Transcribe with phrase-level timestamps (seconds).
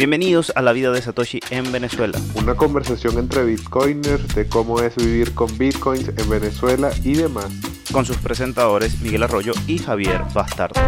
[0.00, 2.18] Bienvenidos a La Vida de Satoshi en Venezuela.
[2.34, 7.52] Una conversación entre bitcoiners de cómo es vivir con bitcoins en Venezuela y demás.
[7.92, 10.80] Con sus presentadores Miguel Arroyo y Javier Bastardo.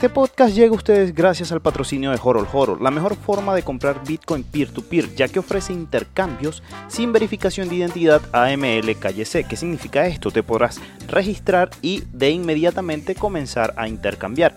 [0.00, 3.62] Este podcast llega a ustedes gracias al patrocinio de Horol Horol, la mejor forma de
[3.62, 9.44] comprar Bitcoin peer-to-peer, ya que ofrece intercambios sin verificación de identidad AML calle C.
[9.44, 10.30] ¿Qué significa esto?
[10.30, 14.54] Te podrás registrar y de inmediatamente comenzar a intercambiar.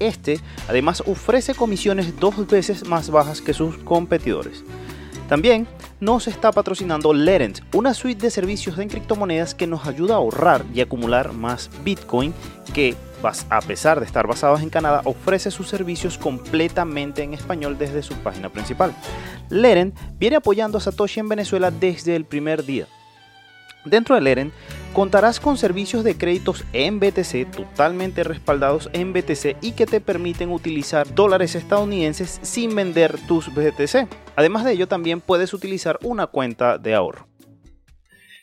[0.00, 4.64] Este además ofrece comisiones dos veces más bajas que sus competidores.
[5.28, 5.68] También
[6.00, 10.64] nos está patrocinando Lerent, una suite de servicios de criptomonedas que nos ayuda a ahorrar
[10.74, 12.34] y acumular más Bitcoin
[12.74, 18.02] que a pesar de estar basados en Canadá, ofrece sus servicios completamente en español desde
[18.02, 18.94] su página principal.
[19.48, 22.86] Leren viene apoyando a Satoshi en Venezuela desde el primer día.
[23.84, 24.52] Dentro de Leren
[24.92, 30.50] contarás con servicios de créditos en BTC totalmente respaldados en BTC y que te permiten
[30.50, 34.08] utilizar dólares estadounidenses sin vender tus BTC.
[34.36, 37.27] Además de ello, también puedes utilizar una cuenta de ahorro.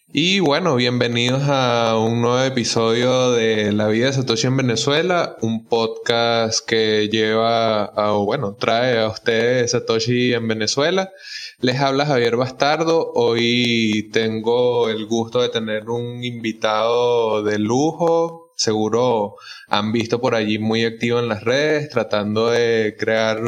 [0.08, 5.66] Y bueno, bienvenidos a un nuevo episodio de La vida de Satoshi en Venezuela, un
[5.66, 11.12] podcast que lleva, a, bueno, trae a ustedes Satoshi en Venezuela.
[11.60, 13.14] Les habla Javier Bastardo.
[13.14, 19.36] Hoy tengo el gusto de tener un invitado de lujo, seguro
[19.68, 23.42] han visto por allí muy activo en las redes, tratando de crear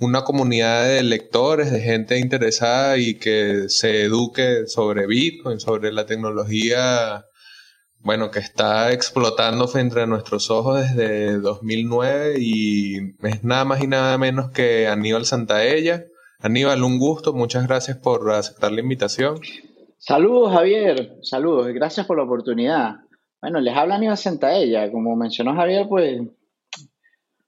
[0.00, 6.06] una comunidad de lectores, de gente interesada y que se eduque sobre Bitcoin, sobre la
[6.06, 7.24] tecnología,
[8.00, 13.86] bueno, que está explotando frente a nuestros ojos desde 2009 y es nada más y
[13.86, 16.04] nada menos que Aníbal Santaella.
[16.40, 19.38] Aníbal, un gusto, muchas gracias por aceptar la invitación.
[19.98, 22.96] Saludos Javier, saludos, gracias por la oportunidad.
[23.42, 24.90] Bueno, les habla Aníbal Santaella.
[24.92, 26.22] Como mencionó Javier, pues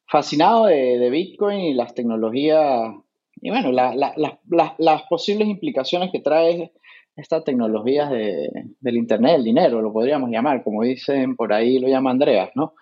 [0.06, 2.92] fascinado de, Bitcoin y las tecnologías
[3.40, 6.72] y bueno, las posibles implicaciones que trae
[7.14, 12.10] esta tecnología del Internet, el dinero, lo podríamos llamar, como dicen por ahí, lo llama
[12.10, 12.74] Andreas, ¿no?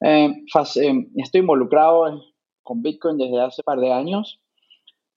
[0.00, 0.44] Eh,
[0.76, 2.22] eh, estoy involucrado
[2.62, 4.40] con Bitcoin desde hace un par de años.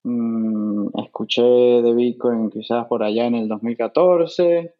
[0.03, 4.73] Mm, escuché de Bitcoin quizás por allá en el 2014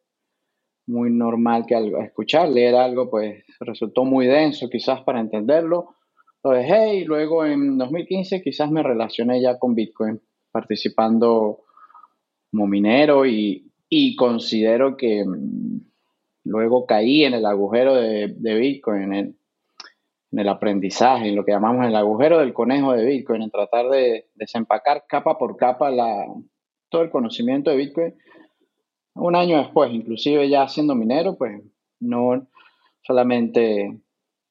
[0.90, 5.96] muy normal que al escuchar, leer algo, pues resultó muy denso quizás para entenderlo.
[6.44, 10.20] Lo dejé y luego en 2015 quizás me relacioné ya con Bitcoin,
[10.52, 11.60] participando
[12.50, 13.66] como minero y,
[14.18, 15.80] considero que mm,
[16.46, 19.36] luego caí en el agujero de, Bitcoin, en el,
[20.32, 23.90] en el, aprendizaje, en lo que llamamos el agujero del conejo de Bitcoin, en tratar
[23.90, 26.26] de desempacar capa por capa la,
[26.90, 28.16] todo el conocimiento de Bitcoin
[29.20, 31.62] un año después, inclusive ya siendo minero, pues
[32.00, 32.48] no
[33.02, 34.00] solamente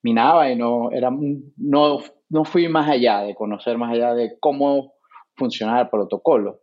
[0.02, 1.10] minaba y no, era,
[1.56, 1.98] no,
[2.28, 4.94] no fui más allá de conocer más allá de cómo
[5.36, 6.60] funcionaba el protocolo.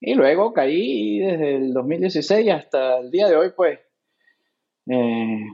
[0.00, 3.78] Y luego caí desde el 2016 hasta el día de hoy, pues
[4.88, 5.46] eh,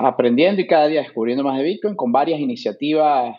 [0.00, 3.38] aprendiendo y cada día descubriendo más de Bitcoin con varias iniciativas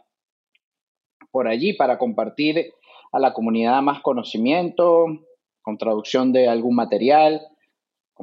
[1.32, 2.72] por allí para compartir
[3.12, 5.06] a la comunidad más conocimiento,
[5.62, 7.42] con traducción de algún material,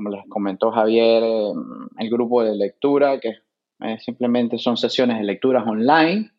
[0.00, 3.34] como les comentó Javier, em, el grupo de lectura, que
[3.82, 6.30] eh, simplemente son sesiones de lecturas online,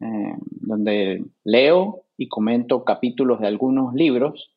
[0.00, 4.54] em, donde leo y comento capítulos de algunos libros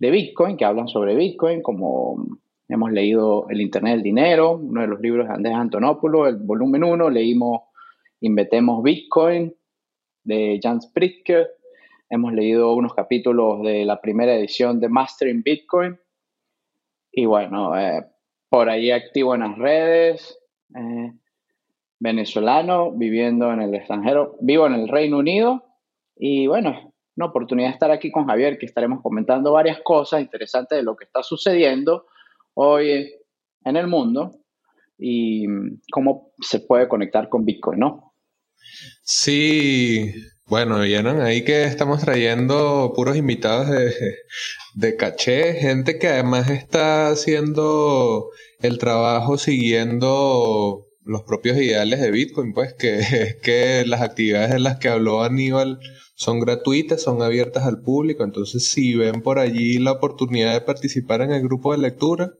[0.00, 2.26] de Bitcoin que hablan sobre Bitcoin, como
[2.68, 6.84] hemos leído El Internet del Dinero, uno de los libros de Andrés Antonopoulos, el volumen
[6.84, 7.62] 1, leímos
[8.20, 9.54] Inventemos Bitcoin
[10.24, 11.48] de Jan Pritzker,
[12.10, 15.98] hemos leído unos capítulos de la primera edición de Mastering Bitcoin,
[17.20, 18.06] y bueno, eh,
[18.48, 20.38] por ahí activo en las redes,
[20.74, 21.12] eh,
[21.98, 25.62] venezolano, viviendo en el extranjero, vivo en el Reino Unido
[26.16, 30.78] y bueno, una oportunidad de estar aquí con Javier, que estaremos comentando varias cosas interesantes
[30.78, 32.06] de lo que está sucediendo
[32.54, 33.12] hoy
[33.64, 34.32] en el mundo
[34.96, 35.44] y
[35.92, 38.14] cómo se puede conectar con Bitcoin, ¿no?
[39.02, 40.10] Sí,
[40.50, 43.94] bueno, vieron ahí que estamos trayendo puros invitados de,
[44.74, 48.30] de caché, gente que además está haciendo
[48.60, 54.58] el trabajo siguiendo los propios ideales de Bitcoin, pues que es que las actividades de
[54.58, 55.78] las que habló Aníbal
[56.16, 61.20] son gratuitas, son abiertas al público, entonces si ven por allí la oportunidad de participar
[61.22, 62.32] en el grupo de lectura,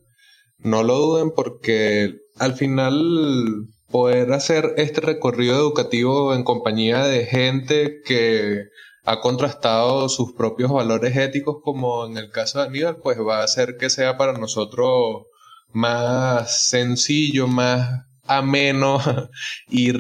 [0.59, 8.01] no lo duden porque al final poder hacer este recorrido educativo en compañía de gente
[8.05, 8.69] que
[9.05, 13.45] ha contrastado sus propios valores éticos, como en el caso de Aníbal, pues va a
[13.45, 15.27] hacer que sea para nosotros
[15.73, 19.01] más sencillo, más ameno
[19.69, 19.99] ir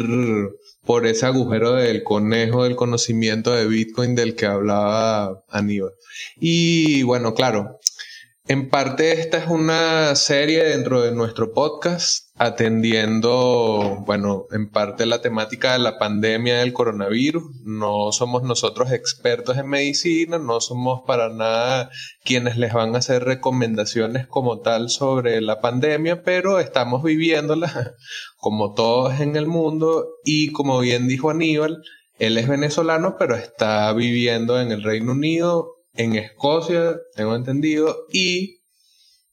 [0.84, 5.92] por ese agujero del conejo del conocimiento de Bitcoin del que hablaba Aníbal.
[6.38, 7.78] Y bueno, claro,
[8.50, 15.20] en parte esta es una serie dentro de nuestro podcast atendiendo, bueno, en parte la
[15.20, 17.44] temática de la pandemia del coronavirus.
[17.64, 21.90] No somos nosotros expertos en medicina, no somos para nada
[22.24, 27.94] quienes les van a hacer recomendaciones como tal sobre la pandemia, pero estamos viviéndola
[28.36, 31.82] como todos en el mundo y como bien dijo Aníbal,
[32.18, 38.60] él es venezolano, pero está viviendo en el Reino Unido en Escocia, tengo entendido, y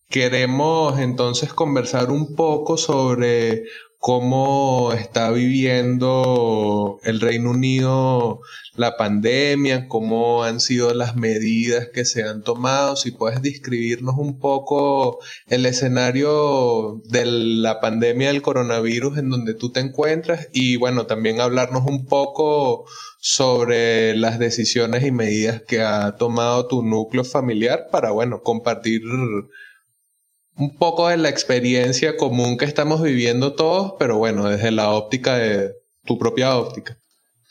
[0.10, 3.64] queremos entonces conversar un poco sobre
[4.00, 8.40] cómo está viviendo el Reino Unido
[8.78, 14.40] la pandemia, cómo han sido las medidas que se han tomado, si puedes describirnos un
[14.40, 21.08] poco el escenario de la pandemia del coronavirus en donde tú te encuentras y bueno,
[21.08, 22.86] también hablarnos un poco
[23.30, 30.78] sobre las decisiones y medidas que ha tomado tu núcleo familiar para bueno, compartir un
[30.80, 35.74] poco de la experiencia común que estamos viviendo todos, pero bueno, desde la óptica de
[36.06, 36.98] tu propia óptica.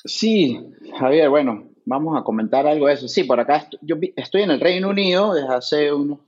[0.03, 0.59] Sí,
[0.99, 3.07] Javier, bueno, vamos a comentar algo de eso.
[3.07, 6.21] Sí, por acá yo estoy en el Reino Unido desde hace unos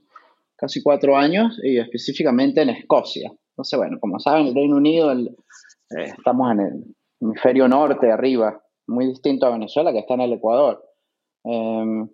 [0.57, 3.31] casi cuatro años y específicamente en Escocia.
[3.53, 5.33] Entonces, bueno, como saben, el Reino Unido eh,
[6.15, 10.83] estamos en el hemisferio norte, arriba, muy distinto a Venezuela, que está en el Ecuador.
[11.43, 12.09] Em,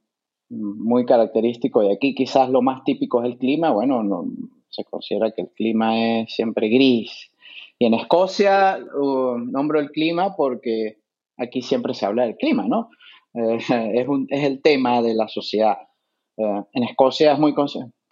[0.50, 2.14] muy característico de aquí.
[2.14, 3.72] Quizás lo más típico es el clima.
[3.72, 4.26] Bueno, no,
[4.70, 7.32] se considera que el clima es siempre gris.
[7.80, 11.00] Y en Escocia nombro el clima porque
[11.38, 12.90] aquí siempre se habla del clima, ¿no?
[13.34, 15.78] Eh, es, es, el tema de la sociedad.
[16.38, 17.54] Eh, en Escocia es muy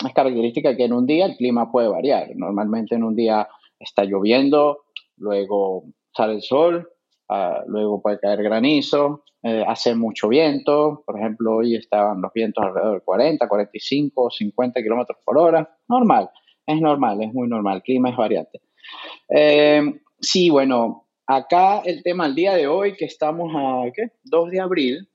[0.05, 2.29] es característica que en un día el clima puede variar.
[2.35, 3.47] Normalmente en un día
[3.79, 4.83] está lloviendo,
[5.17, 5.85] luego
[6.15, 6.89] sale el sol,
[7.67, 11.03] luego puede caer granizo, eh, hace mucho viento.
[11.05, 15.77] Por ejemplo, hoy estaban los vientos alrededor de 40, 45, 50 kilómetros por hora.
[15.89, 16.29] Normal.
[16.65, 18.61] Es normal, es muy normal, el clima es variante.
[19.27, 19.81] Eh,
[20.21, 24.11] sí, bueno, acá el tema al día de hoy, que estamos a, ¿qué?
[24.23, 25.09] 2 de abril,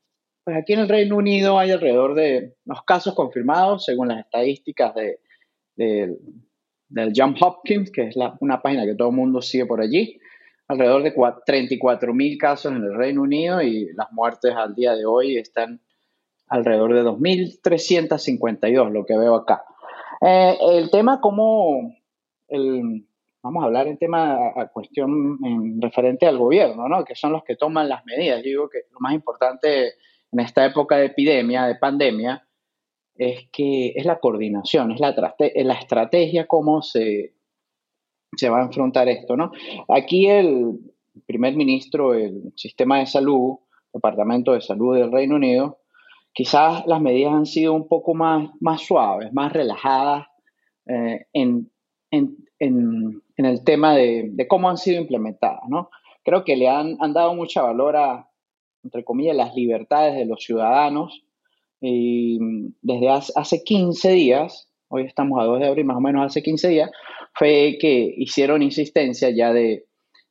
[0.45, 4.95] pues aquí en el Reino Unido hay alrededor de los casos confirmados, según las estadísticas
[4.95, 5.21] de,
[5.77, 10.19] del John Hopkins, que es una página que todo el mundo sigue por allí,
[10.69, 11.15] alrededor de
[11.47, 15.81] 34 mil casos en el Reino Unido y las muertes al día de hoy están
[16.47, 19.65] alrededor de 2.352, lo que veo acá.
[20.21, 21.95] Eh, el tema como,
[22.49, 23.07] el,
[23.43, 27.05] vamos a hablar en tema a, cuestión en referente al gobierno, ¿no?
[27.05, 28.43] que son los que toman las medidas.
[28.43, 29.95] Digo que lo más importante
[30.31, 32.47] en esta época de epidemia, de pandemia,
[33.15, 37.33] es que es la coordinación, es la, la estrategia, cómo se,
[38.37, 39.37] se va a enfrentar esto.
[39.37, 39.53] ¿no?
[39.89, 40.79] Aquí el
[41.27, 43.59] primer ministro, el sistema de salud,
[43.93, 45.79] Departamento de Salud del Reino Unido,
[46.39, 50.29] Quizás las medidas han sido un poco más, más suaves, más relajadas
[50.87, 51.69] eh, en,
[52.61, 55.63] el tema de, cómo han sido implementadas.
[55.69, 55.91] ¿no?
[56.23, 58.31] Creo que le han, dado mucha valor a,
[58.85, 61.25] entre comillas, las libertades de los ciudadanos.
[61.81, 62.39] Y
[62.83, 66.69] desde hace, 15 días, hoy estamos a 2 de abril, más o menos hace 15
[66.69, 66.91] días,
[67.35, 69.87] fue que hicieron insistencia ya de,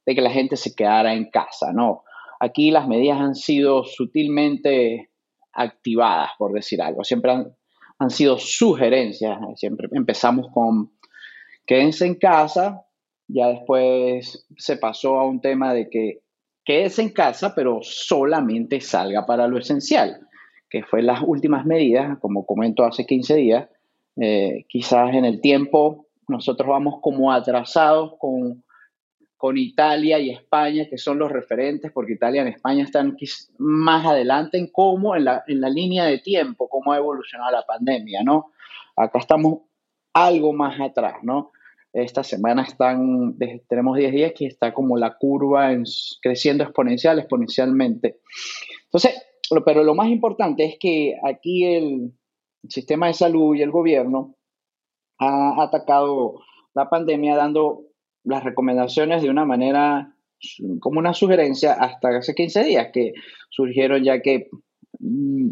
[0.05, 2.03] que la gente se quedara en casa, ¿no?
[2.39, 5.09] Aquí las medidas han sido sutilmente
[5.53, 7.03] activadas, por decir algo.
[7.03, 9.39] Siempre han, sido sugerencias.
[9.55, 10.91] Siempre empezamos con
[11.65, 12.85] quédense en casa,
[13.27, 16.21] ya después se pasó a un tema de que
[16.63, 20.27] quédese en casa, pero solamente salga para lo esencial,
[20.69, 23.67] que fue las últimas medidas, como comento hace 15 días.
[24.19, 28.63] Eh, quizás en el tiempo nosotros vamos como atrasados con
[29.37, 33.15] con Italia y España, que son los referentes, porque Italia y España están
[33.59, 37.61] más adelante en cómo, en la, en la línea de tiempo, cómo ha evolucionado la
[37.61, 38.51] pandemia, ¿no?
[38.95, 39.59] Acá estamos
[40.13, 41.51] algo más atrás, ¿no?
[41.93, 43.37] Esta semana están,
[43.69, 45.71] tenemos 10 días que está como la curva
[46.21, 48.19] creciendo exponencial, exponencialmente.
[48.85, 49.23] Entonces,
[49.65, 52.11] pero lo más importante es que aquí el
[52.67, 54.35] sistema de salud y el gobierno
[55.19, 56.41] ha atacado
[56.73, 57.83] la pandemia dando
[58.23, 60.13] las recomendaciones de una manera
[60.79, 63.13] como una sugerencia hasta hace 15 días que
[63.49, 64.49] surgieron ya que
[64.99, 65.49] mm,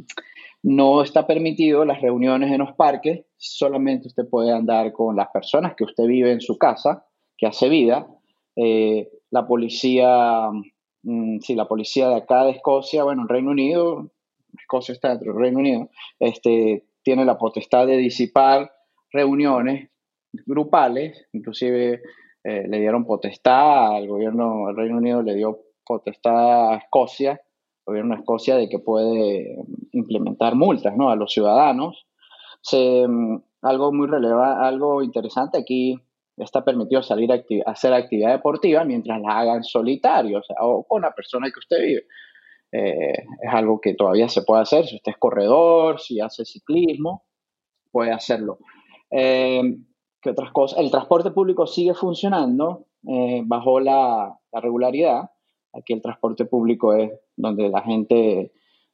[0.63, 5.75] no está permitido las reuniones en los parques, solamente usted puede andar con las personas
[5.75, 7.05] que usted vive en su casa,
[7.37, 8.07] que hace vida.
[8.55, 10.49] Eh, la policía,
[11.03, 14.11] mm, sí, la policía de acá de Escocia, bueno, en Reino Unido,
[14.57, 18.71] Escocia está dentro del Reino Unido, este, tiene la potestad de disipar
[19.11, 19.91] reuniones
[20.47, 22.01] grupales, inclusive
[22.43, 27.85] eh, le dieron potestad al gobierno del Reino Unido, le dio potestad a Escocia, el
[27.85, 29.55] gobierno de Escocia, de que puede
[29.91, 31.11] implementar multas ¿no?
[31.11, 32.07] a los ciudadanos.
[32.73, 35.95] Mm, algo muy relevante, algo interesante aquí
[36.37, 41.13] está permitido salir a, hacer actividad deportiva mientras la hagan solitario, o, o con la
[41.13, 42.07] persona que usted vive.
[42.77, 44.85] Eh, es algo que todavía se puede hacer.
[44.85, 47.23] Si usted es corredor, si hace ciclismo,
[47.89, 48.59] puede hacerlo.
[49.09, 49.61] Eh,
[50.21, 50.79] ¿Qué otras cosas?
[50.79, 55.31] El transporte público sigue funcionando eh, bajo la, regularidad.
[55.73, 58.51] Aquí el transporte público es donde la gente,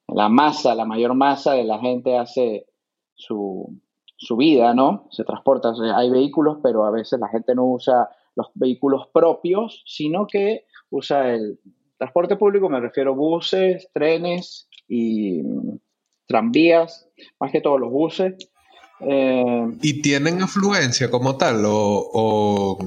[0.08, 2.68] la masa, la mayor masa de la gente hace
[3.16, 3.80] su,
[4.16, 5.08] su vida, ¿no?
[5.10, 5.74] Se transporta.
[5.96, 11.34] hay vehículos, pero a veces la gente no usa los vehículos propios, sino que usa
[11.34, 11.60] el
[12.02, 15.44] transporte público, me refiero a buses, trenes y
[16.26, 17.08] tranvías,
[17.40, 18.34] más que todos los buses.
[19.02, 21.64] Eh, ¿Y tienen afluencia como tal?
[21.64, 22.80] O, o,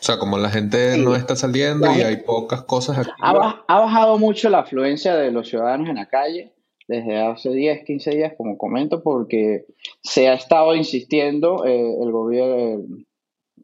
[0.00, 3.10] sea, como la gente no está saliendo y hay pocas cosas aquí.
[3.22, 6.52] Ha, ha, bajado mucho la afluencia de los ciudadanos en la calle
[6.86, 9.64] desde hace 10, 15 días, como comento, porque
[10.02, 12.84] se ha estado insistiendo eh, el gobierno,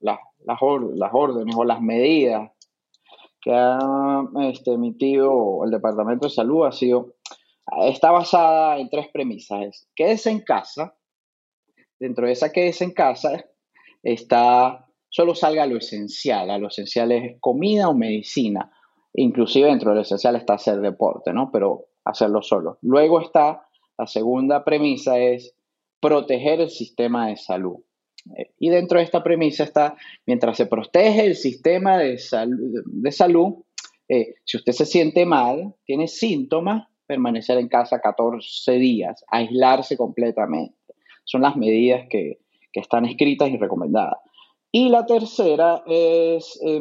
[0.01, 0.59] las, las
[1.13, 2.53] órdenes o las medidas
[3.49, 3.79] que ha
[4.43, 7.15] este, emitido el Departamento de Salud ha sido,
[7.83, 9.89] está basada en tres premisas.
[9.97, 10.99] quédese en casa,
[11.99, 13.43] dentro de esa quédese en casa
[14.03, 18.71] está, solo salga lo esencial, a lo esencial es comida o medicina,
[19.15, 21.51] inclusive dentro de lo esencial está hacer deporte, ¿no?
[21.51, 22.77] Pero hacerlo solo.
[22.83, 25.57] Luego está, la segunda premisa es
[26.01, 27.77] proteger el sistema de salud.
[28.37, 33.55] Eh, y dentro de esta premisa está, mientras se protege el sistema de, salud,
[34.09, 40.77] eh, si usted se siente mal, tiene síntomas, permanecer en casa 14 días, aislarse completamente.
[41.25, 42.39] Son las medidas que,
[42.73, 44.21] están escritas y recomendadas.
[44.71, 46.79] Y la tercera es, eh,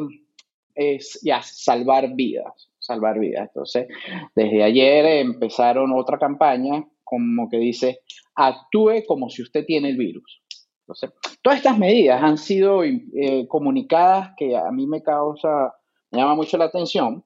[0.76, 3.48] es ya salvar vidas salvar vidas.
[3.48, 3.86] Entonces,
[4.34, 8.00] desde ayer empezaron otra campaña como que dice,
[8.34, 10.42] actúe como si usted tiene el virus.
[10.88, 11.10] Entonces,
[11.42, 15.74] todas estas medidas han sido eh, comunicadas que a mí me causa,
[16.10, 17.22] me llama mucho la atención.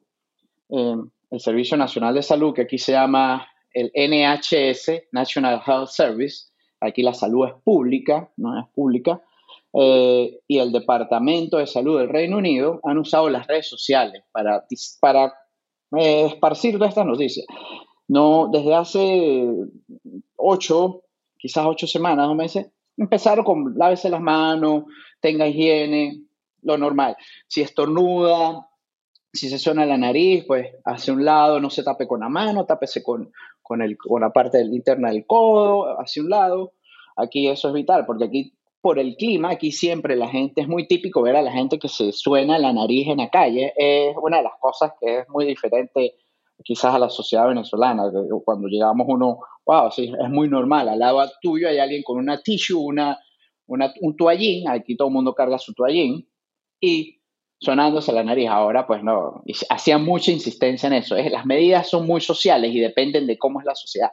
[0.69, 0.97] Eh,
[1.31, 6.49] el Servicio Nacional de Salud, que aquí se llama el NHS, National Health Service,
[6.81, 9.23] aquí la salud es pública, no es pública,
[9.73, 14.67] eh, y el Departamento de Salud del Reino Unido han usado las redes sociales para,
[15.01, 15.33] para
[15.97, 17.47] eh, esparcir todas estas noticias.
[18.09, 19.49] No, desde hace
[20.37, 21.05] ocho,
[21.39, 22.67] quizás ocho semanas o meses,
[22.97, 24.85] empezaron con lávese las manos,
[25.21, 26.23] tenga higiene,
[26.63, 27.17] lo normal.
[27.47, 28.67] Si estornuda,
[29.33, 32.67] si se suena la nariz, pues hacia un lado, no se tape con la mano,
[32.67, 33.33] tápese con,
[33.63, 36.73] con, el, con la parte interna del codo, hacia un lado.
[37.17, 40.89] Aquí eso es vital, porque aquí por el clima, aquí siempre la gente, es muy
[40.89, 44.39] típico ver a la gente que se suena la nariz en la calle, es una
[44.39, 46.17] de las cosas que es muy diferente
[46.65, 48.05] quizás a la sociedad venezolana,
[48.45, 52.43] cuando llegamos uno, wow, sí, es muy normal, al lado tuyo hay alguien con una
[52.43, 53.19] tissue, una,
[53.67, 56.29] un toallín, aquí todo el mundo carga su toallín,
[56.81, 57.21] y
[57.61, 62.21] sonándose la nariz, ahora pues no, hacía mucha insistencia en eso, las medidas son muy
[62.21, 64.11] sociales y dependen de cómo es la sociedad.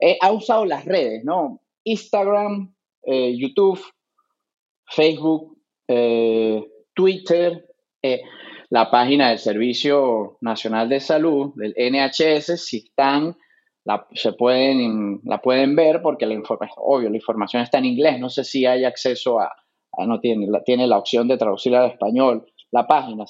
[0.00, 1.60] Eh, ha usado las redes, ¿no?
[1.84, 3.80] Instagram, eh, YouTube,
[4.86, 7.66] Facebook, eh, Twitter,
[8.02, 8.22] eh,
[8.72, 13.36] la página del Servicio Nacional de Salud, del NHS, si están,
[13.84, 18.18] la, se pueden, la pueden ver porque la información, obvio, la información está en inglés,
[18.18, 19.52] no sé si hay acceso a,
[20.06, 23.26] no tiene la, tiene la opción de traducirla al español, la página,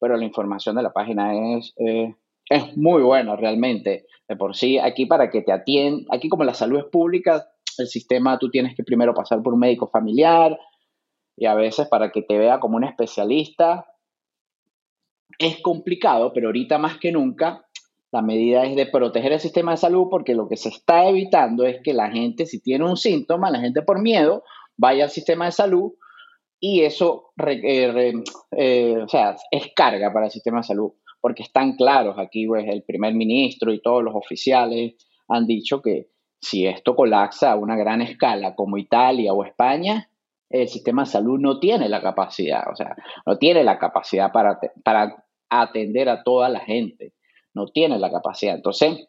[0.00, 2.14] pero la información de la página es, eh,
[2.48, 4.06] es muy buena realmente.
[4.26, 7.86] De por sí, aquí para que te atiendan, aquí como la salud es pública, el
[7.86, 10.58] sistema tú tienes que primero pasar por un médico familiar,
[11.36, 13.88] y a veces para que te vea como un especialista
[15.38, 17.64] es complicado, pero ahorita más que nunca
[18.12, 21.64] la medida es de proteger el sistema de salud porque lo que se está evitando
[21.64, 24.44] es que la gente, si tiene un síntoma, la gente por miedo
[24.76, 25.92] vaya al sistema de salud
[26.60, 28.14] y eso eh,
[28.56, 32.66] eh, o sea, es carga para el sistema de salud porque están claros aquí, pues
[32.68, 34.94] el primer ministro y todos los oficiales
[35.26, 40.10] han dicho que si esto colapsa a una gran escala como Italia o España,
[40.50, 42.94] el sistema de salud no tiene la capacidad, o sea,
[43.26, 45.23] no tiene la capacidad para, para
[45.62, 47.12] atender a toda la gente,
[47.52, 48.54] no tiene la capacidad.
[48.54, 49.08] Entonces,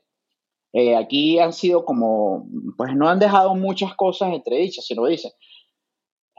[0.73, 2.47] eh, aquí han sido como,
[2.77, 5.31] pues no han dejado muchas cosas entredichas, sino dicen,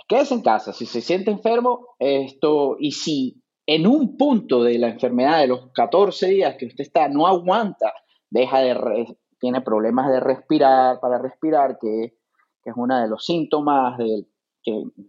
[0.08, 4.88] quédese en casa, si se siente enfermo, esto, y si en un punto de la
[4.88, 7.92] enfermedad de los 14 días que usted está, no aguanta,
[8.30, 12.14] deja de, tiene problemas de respirar, para respirar, que,
[12.62, 14.26] que es uno de los síntomas del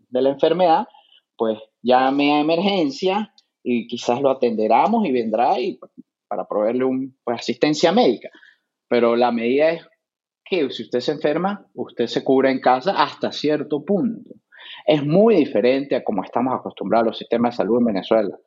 [0.09, 0.87] de la enfermedad,
[1.35, 3.33] pues llame a emergencia
[3.69, 5.77] y quizás lo atenderamos y vendrá y,
[6.29, 8.29] para proveerle un, pues, asistencia médica.
[8.87, 9.85] Pero la medida es
[10.45, 14.29] que si usted se enferma, usted se cura en casa hasta cierto punto.
[14.85, 18.37] Es muy diferente a como estamos acostumbrados a los sistemas de salud en Venezuela.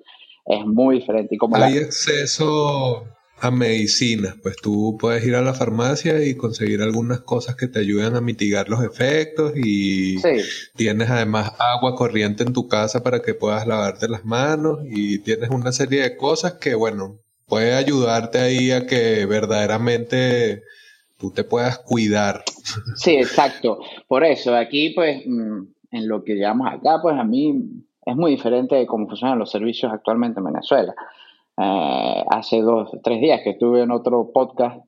[0.46, 1.34] Es muy diferente.
[1.34, 3.04] Y como Hay acceso
[3.40, 7.78] a medicinas, pues tú puedes ir a la farmacia y conseguir algunas cosas que te
[7.78, 10.16] ayuden a mitigar los efectos y
[10.76, 15.50] tienes además agua corriente en tu casa para que puedas lavarte las manos y tienes
[15.50, 20.62] una serie de cosas que, bueno, puede ayudarte ahí a que verdaderamente
[21.18, 22.44] tú te puedas cuidar.
[22.96, 23.80] Sí, exacto.
[24.06, 27.54] Por eso, aquí pues mm, en lo que llevamos acá, pues a mí
[28.04, 30.94] es muy diferente de cómo funcionan los servicios actualmente en Venezuela.
[31.62, 34.82] Eh, hace dos, tres días que estuve en otro podcast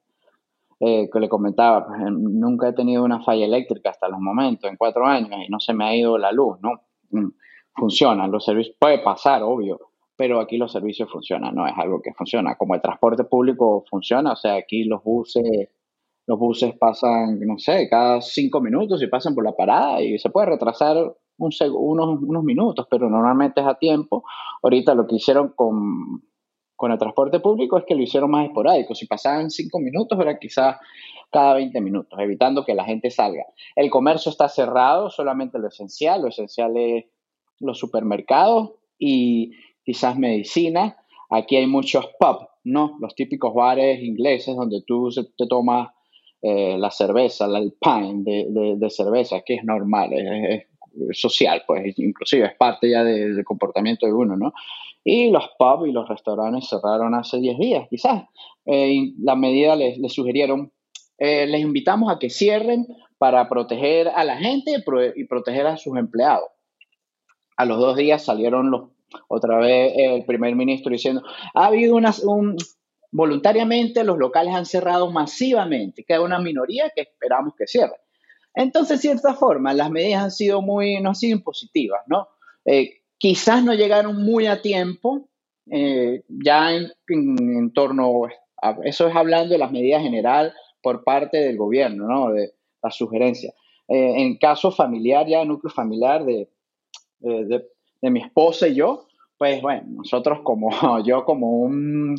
[0.81, 4.77] eh, que le comentaba, pues, nunca he tenido una falla eléctrica hasta los momentos, en
[4.77, 6.81] cuatro años, y no se me ha ido la luz, ¿no?
[7.11, 7.31] Mm,
[7.77, 9.79] funcionan, los servicios, puede pasar, obvio,
[10.17, 12.57] pero aquí los servicios funcionan, no es algo que funciona.
[12.57, 15.69] Como el transporte público funciona, o sea, aquí los buses,
[16.27, 20.31] los buses pasan, no sé, cada cinco minutos y pasan por la parada y se
[20.31, 20.97] puede retrasar
[21.39, 24.25] un unos, unos minutos, pero normalmente es a tiempo.
[24.63, 26.23] Ahorita lo que hicieron con
[26.83, 28.93] con el transporte público es que lo hicieron más esporádico.
[28.97, 30.79] Si pasaban cinco minutos, era quizás
[31.31, 33.45] cada 20 minutos, evitando que la gente salga.
[33.77, 36.23] El comercio está cerrado, solamente lo esencial.
[36.23, 37.05] Lo esencial es
[37.61, 39.53] los supermercados y
[39.85, 40.97] quizás medicina.
[41.31, 42.97] Aquí hay muchos pubs, ¿no?
[43.01, 45.09] Los típicos bares ingleses donde tú
[45.39, 45.91] te tomas
[46.43, 50.67] eh, la cerveza, el pint de, cerveza, que es normal, es,
[51.13, 54.53] social, pues inclusive es parte ya del comportamiento de uno, ¿no?
[55.05, 58.25] Y los pubs y los restaurantes cerraron hace 10 días, quizás.
[58.67, 60.73] Eh, la medida les, sugirieron,
[61.19, 62.87] eh, les invitamos a que cierren
[63.19, 64.83] para proteger a la gente
[65.17, 66.49] y proteger a sus empleados.
[67.57, 68.91] A los dos días salieron los,
[69.29, 71.23] otra vez el primer ministro diciendo,
[71.55, 72.57] ha habido una, un,
[73.13, 77.97] voluntariamente los locales han cerrado masivamente, queda una minoría que esperamos que cierre.
[78.55, 82.29] Entonces, de cierta forma, las medidas han sido muy, no han sido impositivas, ¿no?
[82.65, 85.29] Eh, Quizás no llegaron muy a tiempo,
[85.71, 88.25] eh, ya en, torno
[88.61, 92.33] a eso es hablando de las medidas general por parte del gobierno, ¿no?
[92.33, 93.55] De la sugerencia.
[93.87, 96.49] Eh, en caso familiar, ya núcleo familiar de,
[97.21, 99.07] de, mi esposa y yo,
[99.39, 100.69] pues bueno, nosotros como
[101.07, 102.17] yo como un,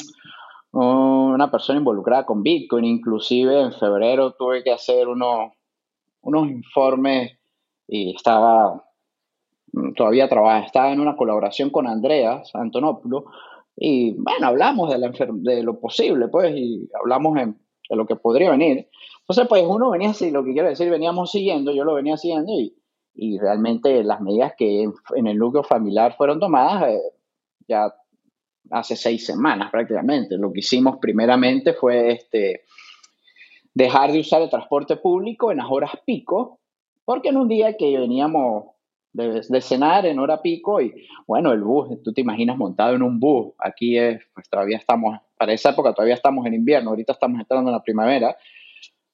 [0.72, 5.52] una persona involucrada con Bitcoin, inclusive en febrero tuve que hacer unos,
[6.22, 7.38] unos informes
[7.90, 8.82] y estaba
[9.96, 13.26] todavía trabaja, está en una colaboración con Andreas Antonopoulos
[13.76, 18.52] y bueno, hablamos de, la de lo posible, pues, y hablamos de lo que podría
[18.52, 18.88] venir.
[19.22, 22.52] Entonces, pues uno venía así, lo que quiero decir, veníamos siguiendo, yo lo venía siguiendo
[22.54, 22.76] y,
[23.16, 27.02] y realmente las medidas que en, el núcleo familiar fueron tomadas eh,
[27.68, 27.94] ya
[28.70, 30.38] hace seis semanas prácticamente.
[30.38, 32.64] Lo que hicimos primeramente fue este,
[33.74, 36.60] dejar de usar el transporte público en las horas pico,
[37.06, 38.66] porque en un día que veníamos
[39.14, 43.20] de, cenar en hora pico y bueno, el bus, tú te imaginas montado en un
[43.20, 47.40] bus, aquí es, pues todavía estamos, para esa época todavía estamos en invierno, ahorita estamos
[47.40, 48.36] entrando en la primavera,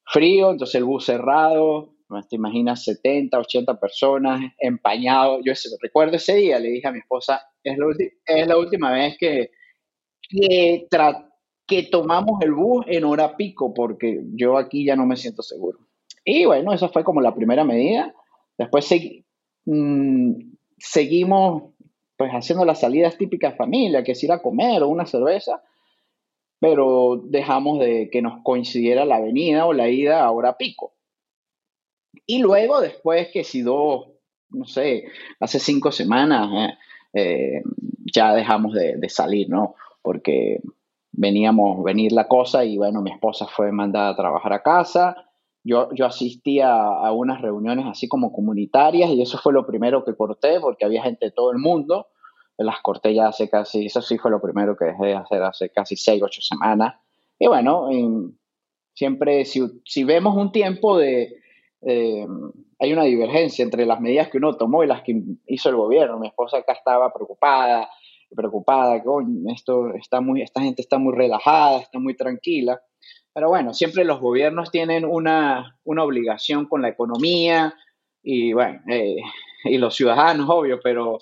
[0.06, 1.94] frío, entonces el bus cerrado,
[2.28, 7.42] te imaginas 70, 80 personas, empañado, yo recuerdo ese día, le dije a mi esposa,
[7.64, 7.86] es la,
[8.26, 9.52] es la última vez que,
[10.28, 10.88] que,
[11.68, 15.80] que tomamos el bus en hora pico, porque yo aquí ya no me siento seguro.
[16.26, 18.14] Y bueno, esa fue como la primera medida.
[18.58, 18.86] Después
[19.66, 21.74] Mm, seguimos
[22.18, 25.64] pues haciendo las salidas típicas familia, que es ir a comer o una cerveza,
[26.60, 30.94] pero dejamos de que nos coincidiera la venida o la ida a pico.
[32.26, 34.08] Y luego, después que si dos,
[34.50, 35.06] no sé,
[35.40, 36.78] hace cinco semanas, eh,
[37.14, 37.64] eh,
[38.14, 39.76] ya dejamos de, de, salir, ¿no?
[40.02, 40.62] Porque
[41.12, 45.29] veníamos, venir la cosa y bueno, mi esposa fue mandada a trabajar a casa,
[45.64, 50.16] yo, yo asistía a, unas reuniones así como comunitarias y eso fue lo primero que
[50.16, 52.08] corté porque había gente de todo el mundo.
[52.58, 55.70] Las corté ya hace casi, eso sí fue lo primero que dejé de hacer hace
[55.70, 56.96] casi seis, ocho semanas.
[57.38, 57.88] Y bueno,
[58.94, 61.38] siempre si, si, vemos un tiempo de...
[61.82, 66.20] hay una divergencia entre las medidas que uno tomó y las que hizo el gobierno.
[66.20, 67.90] Mi esposa acá estaba preocupada,
[68.36, 69.10] preocupada, que
[69.54, 72.82] esto está muy, esta gente está muy relajada, está muy tranquila.
[73.34, 77.74] Pero bueno, siempre los gobiernos tienen una, obligación con la economía
[78.22, 79.18] y bueno, eh,
[79.66, 81.20] y los ciudadanos, obvio, pero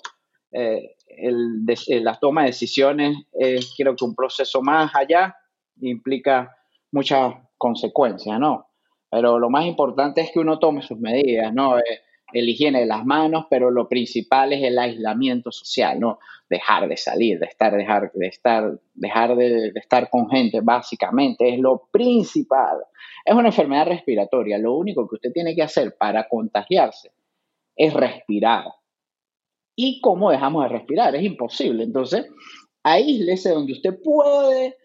[0.52, 1.64] eh, el,
[2.02, 5.36] la toma de decisiones es creo que un proceso más allá
[5.80, 6.56] implica
[6.92, 8.66] muchas consecuencias, ¿no?
[9.10, 11.78] Pero lo más importante es que uno tome sus medidas, ¿no?
[11.78, 16.18] Eh, el higiene de las manos, pero lo principal es el aislamiento social, ¿no?
[16.48, 21.58] Dejar de salir, de estar, dejar de estar, dejar de, estar con gente, básicamente, es
[21.58, 22.78] lo principal.
[23.24, 24.58] Es una enfermedad respiratoria.
[24.58, 27.12] Lo único que usted tiene que hacer para contagiarse
[27.76, 28.64] es respirar.
[29.76, 31.14] ¿Y cómo dejamos de respirar?
[31.14, 31.84] Es imposible.
[31.84, 32.26] Entonces,
[32.82, 34.76] aíslese donde usted puede,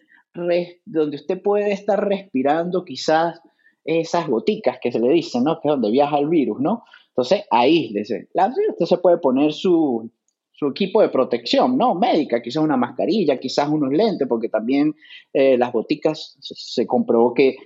[0.84, 3.40] donde usted puede estar respirando quizás
[3.84, 5.60] esas goticas que se le dicen, ¿no?
[5.60, 6.84] Que es donde viaja el virus, ¿no?
[7.08, 8.28] Entonces, aíslese.
[8.70, 10.10] Usted se puede poner su,
[10.70, 11.94] equipo de protección, ¿no?
[11.94, 14.94] Médica, quizás una mascarilla, quizás unos lentes, porque también
[15.32, 17.56] eh, las goticas se, comprobó que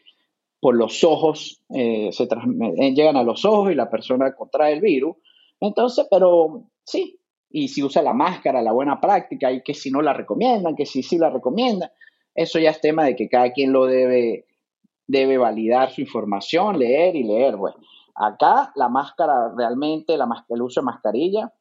[0.60, 4.80] por los ojos eh, se eh, llegan a los ojos y la persona contrae el
[4.80, 5.16] virus.
[5.60, 7.18] Entonces, pero sí,
[7.50, 10.86] y si usa la máscara, la buena práctica, y que si no la recomiendan, que
[10.86, 11.90] si sí la recomiendan,
[12.34, 14.46] eso ya es tema de que cada quien lo debe,
[15.08, 17.56] debe validar su información, leer y leer.
[17.56, 17.78] Bueno,
[18.18, 21.52] Acá la máscara realmente, la, el uso de mascarilla,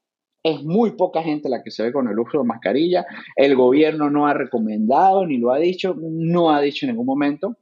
[0.42, 3.06] es muy poca gente la que se ve con el uso de mascarilla.
[3.36, 7.58] El gobierno no ha recomendado ni lo ha dicho, no ha dicho en ningún momento.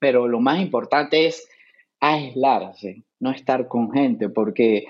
[0.00, 1.48] Pero lo más importante es
[2.00, 4.86] aislarse, no estar con gente, porque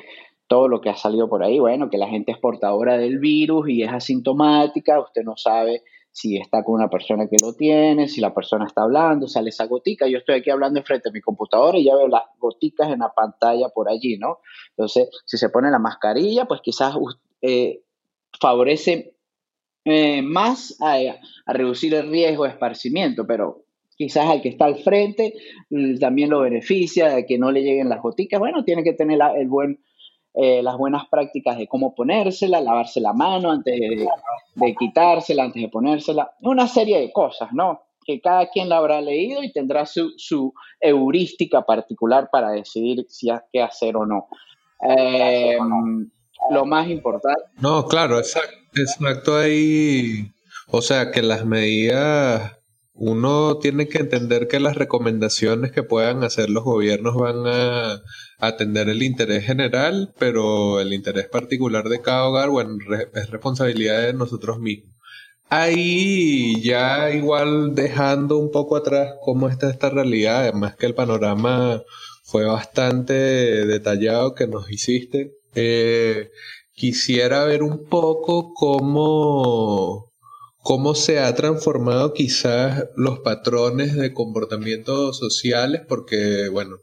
[0.46, 3.68] todo lo que ha salido por ahí, bueno, que la gente es portadora del virus
[3.68, 8.20] y es asintomática, usted no sabe si está con una persona que lo tiene, si
[8.20, 10.09] la persona está hablando, sale esa gotica.
[10.09, 13.12] Yo estoy aquí hablando enfrente de mi computadora y ya veo las goticas en la
[13.12, 14.38] pantalla por allí, ¿no?
[14.70, 16.96] Entonces, si se pone la mascarilla, pues quizás
[17.42, 17.83] eh,
[18.40, 19.14] favorece
[19.85, 20.99] eh, más a,
[21.46, 23.64] reducir el riesgo de esparcimiento, pero
[23.96, 25.35] quizás al que está al frente
[25.70, 28.40] mm, también lo beneficia de que no le lleguen las goticas.
[28.40, 29.81] Bueno, tiene que tener el buen
[30.35, 35.69] eh, las buenas prácticas de cómo ponérsela, lavarse la mano antes de, quitársela, antes de
[35.69, 37.83] ponérsela, una serie de cosas, ¿no?
[38.05, 43.40] Que cada quien la habrá leído y tendrá su, heurística particular para decidir si hay
[43.53, 44.29] que hacer o no.
[44.88, 45.59] Eh,
[46.51, 47.43] lo más importante.
[47.59, 50.31] No, claro, exacto, exacto ahí.
[50.69, 52.60] O sea, que las medidas
[53.01, 58.03] uno tiene que entender que las recomendaciones que puedan hacer los gobiernos van a
[58.39, 62.77] atender el interés general, pero el interés particular de cada hogar, bueno,
[63.15, 64.95] es responsabilidad de nosotros mismos.
[65.49, 71.83] Ahí ya igual dejando un poco atrás cómo está esta realidad, además que el panorama
[72.23, 76.31] fue bastante detallado que nos hiciste, eh,
[76.75, 80.10] quisiera ver un poco cómo
[80.62, 86.77] cómo se ha transformado quizás los patrones de comportamientos sociales, porque, bueno,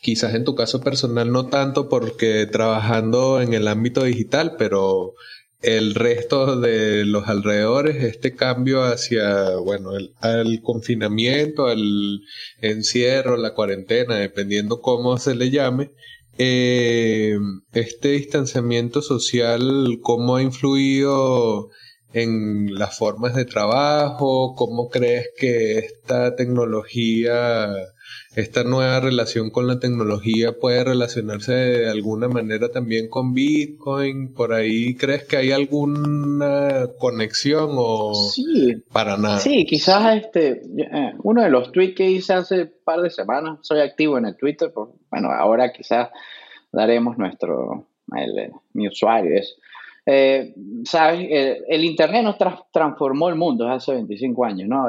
[0.00, 5.14] quizás en tu caso personal no tanto porque trabajando en el ámbito digital, pero
[5.62, 12.22] el resto de los alrededores, este cambio hacia, bueno, el, al confinamiento, al
[12.60, 15.92] encierro, la cuarentena, dependiendo cómo se le llame,
[16.38, 17.38] eh,
[17.72, 21.70] este distanciamiento social, cómo ha influido
[22.12, 24.54] en las formas de trabajo?
[24.54, 27.68] ¿Cómo crees que esta tecnología,
[28.36, 34.34] esta nueva relación con la tecnología puede relacionarse de alguna manera también con Bitcoin?
[34.34, 38.12] ¿Por ahí crees que hay alguna conexión o
[38.92, 39.38] para nada?
[39.38, 43.58] Sí, quizás este, eh, uno de los tweets que hice hace un par de semanas,
[43.62, 44.72] soy activo en el Twitter,
[45.10, 46.10] bueno, ahora quizás
[46.70, 47.86] daremos nuestro,
[48.72, 49.56] mi usuario es
[50.06, 51.26] eh, ¿sabes?
[51.30, 52.36] El, Internet nos
[52.72, 54.88] transformó el mundo hace 25 años, ¿no?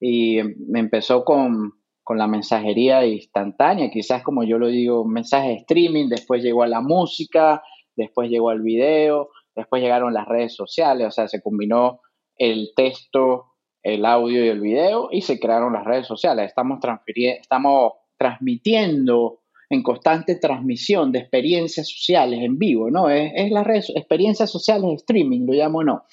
[0.00, 1.72] Y, empezó con,
[2.02, 6.68] con, la mensajería instantánea, quizás como yo lo digo, mensaje de streaming, después llegó a
[6.68, 7.62] la música,
[7.96, 12.00] después llegó al video, después llegaron las redes sociales, o sea, se combinó
[12.36, 13.46] el texto,
[13.82, 16.46] el audio y el video y se crearon las redes sociales.
[16.46, 19.41] Estamos, estamos transmitiendo
[19.72, 23.08] en constante transmisión de experiencias sociales en vivo, ¿no?
[23.08, 26.04] Es, es las redes, experiencias sociales streaming, lo llamo no.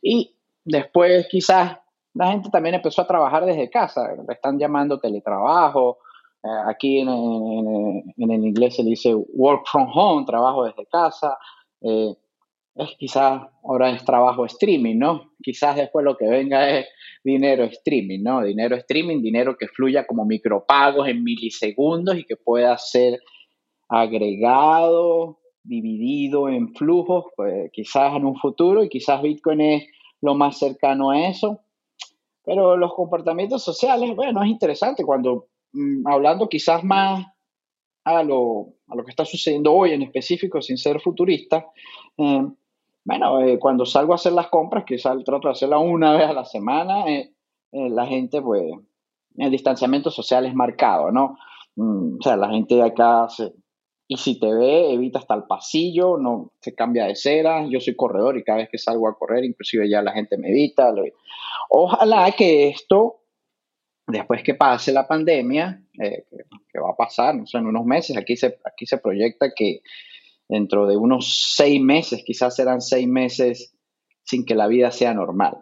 [0.00, 1.78] Y después quizás
[2.14, 5.98] la gente también empezó a trabajar desde casa, le están llamando teletrabajo,
[6.42, 11.36] eh, aquí en, el inglés se dice work from home, trabajo desde casa.
[11.80, 12.14] Eh,
[12.84, 15.32] es quizás ahora es trabajo streaming, ¿no?
[15.42, 16.86] Quizás después lo que venga es
[17.24, 18.42] dinero streaming, ¿no?
[18.42, 23.20] Dinero streaming, dinero que fluya como micropagos en milisegundos y que pueda ser
[23.88, 29.86] agregado, dividido en flujos, pues, quizás en un futuro y quizás Bitcoin es
[30.20, 31.60] lo más cercano a eso.
[32.44, 37.26] Pero los comportamientos sociales, bueno, es interesante cuando mm, hablando quizás más
[38.04, 41.66] a lo, a lo, que está sucediendo hoy en específico, sin ser futurista,
[42.16, 42.46] eh,
[43.08, 46.28] bueno, eh, cuando salgo a hacer las compras, que sal, trato de hacerlas una vez
[46.28, 47.32] a la semana, eh,
[47.72, 48.62] eh, la gente, pues,
[49.38, 51.38] el distanciamiento social es marcado, ¿no?
[51.76, 53.54] Mm, o sea, la gente de acá se,
[54.08, 57.66] y si te ve, evita hasta el pasillo, no se cambia de cera.
[57.66, 60.50] Yo soy corredor y cada vez que salgo a correr, inclusive ya la gente me
[60.50, 60.92] evita.
[61.70, 63.22] Ojalá que esto,
[64.06, 66.26] después que pase la pandemia, eh,
[66.70, 69.80] que, va a pasar, no sé, en unos meses, aquí se, aquí se proyecta que
[70.48, 73.74] dentro de unos seis meses, quizás serán seis meses
[74.24, 75.58] sin que la vida sea normal,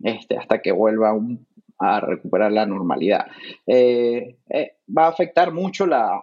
[0.00, 1.16] este, hasta que vuelva
[1.78, 3.26] a recuperar la normalidad.
[3.66, 6.22] Eh, eh, va a afectar mucho la,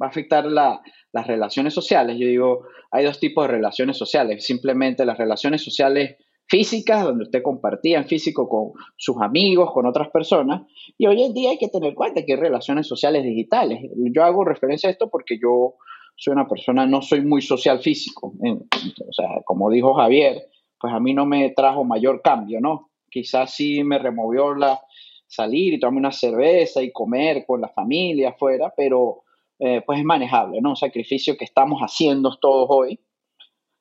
[0.00, 0.80] va a afectar las
[1.26, 2.16] relaciones sociales.
[2.18, 4.44] Yo digo, hay dos tipos de relaciones sociales.
[4.44, 6.16] Simplemente las relaciones sociales
[6.48, 10.62] físicas, donde usted compartía en físico con sus amigos, con otras personas.
[10.96, 13.80] Y hoy en día hay que tener cuenta que hay relaciones sociales digitales.
[14.14, 15.74] Yo hago referencia a esto porque yo
[16.16, 18.32] soy una persona, no soy muy social físico.
[18.42, 20.48] O sea, como dijo Javier,
[20.80, 22.90] pues a mí no me trajo mayor cambio, ¿no?
[23.10, 24.80] Quizás sí me removió la
[25.26, 29.24] salir y tomarme una cerveza y comer con la familia afuera, pero
[29.58, 30.70] eh, pues es manejable, ¿no?
[30.70, 33.00] Un sacrificio que estamos haciendo todos hoy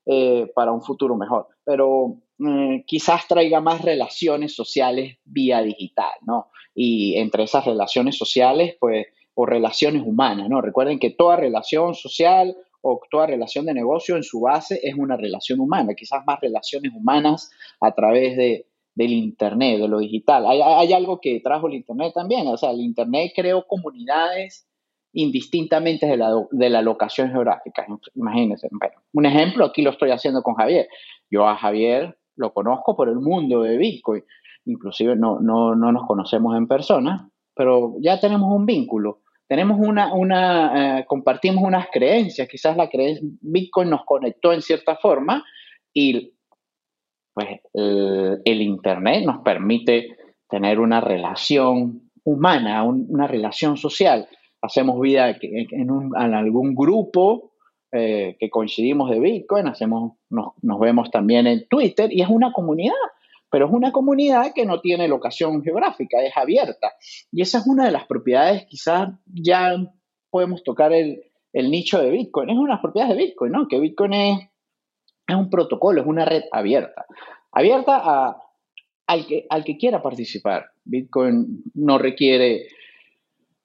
[0.06, 1.48] eh, para un futuro mejor.
[1.63, 6.50] Pero eh, quizás traiga más relaciones sociales vía digital, ¿no?
[6.74, 10.62] Y entre esas relaciones sociales, pues, o relaciones humanas, ¿no?
[10.62, 15.17] Recuerden que toda relación social o toda relación de negocio en su base es una
[15.17, 20.45] relación humana, quizás más relaciones humanas a través de, del Internet, de lo digital.
[20.48, 24.67] Hay, hay, algo que trajo el Internet también, o sea, el Internet creó comunidades
[25.13, 27.86] indistintamente de la, de la locación geográfica.
[28.15, 28.69] Imagínense.
[29.13, 30.88] un ejemplo, aquí lo estoy haciendo con Javier.
[31.30, 34.24] Yo a Javier lo conozco por el mundo de Bitcoin.
[34.65, 39.21] Inclusive no, no, no nos conocemos en persona, pero ya tenemos un vínculo.
[39.47, 42.47] Tenemos una, una eh, compartimos unas creencias.
[42.47, 45.43] Quizás la creencia, Bitcoin nos conectó en cierta forma
[45.93, 46.34] y
[47.34, 50.15] pues el, Internet nos permite
[50.49, 54.27] tener una relación humana, una relación social
[54.65, 57.51] hacemos vida en, algún grupo
[57.91, 62.93] eh, que coincidimos de Bitcoin, hacemos, nos, vemos también en Twitter y es una comunidad,
[63.56, 66.91] pero es una comunidad que no tiene locación geográfica, es abierta.
[67.32, 69.78] Y esa es una de las propiedades, quizás ya
[70.30, 73.70] podemos tocar el, nicho de Bitcoin, es una de las propiedades de Bitcoin, ¿no?
[73.70, 74.50] Que Bitcoin es,
[75.30, 77.06] un protocolo, es una red abierta,
[77.54, 78.36] abierta
[79.08, 80.72] al que quiera participar.
[80.84, 82.68] Bitcoin no requiere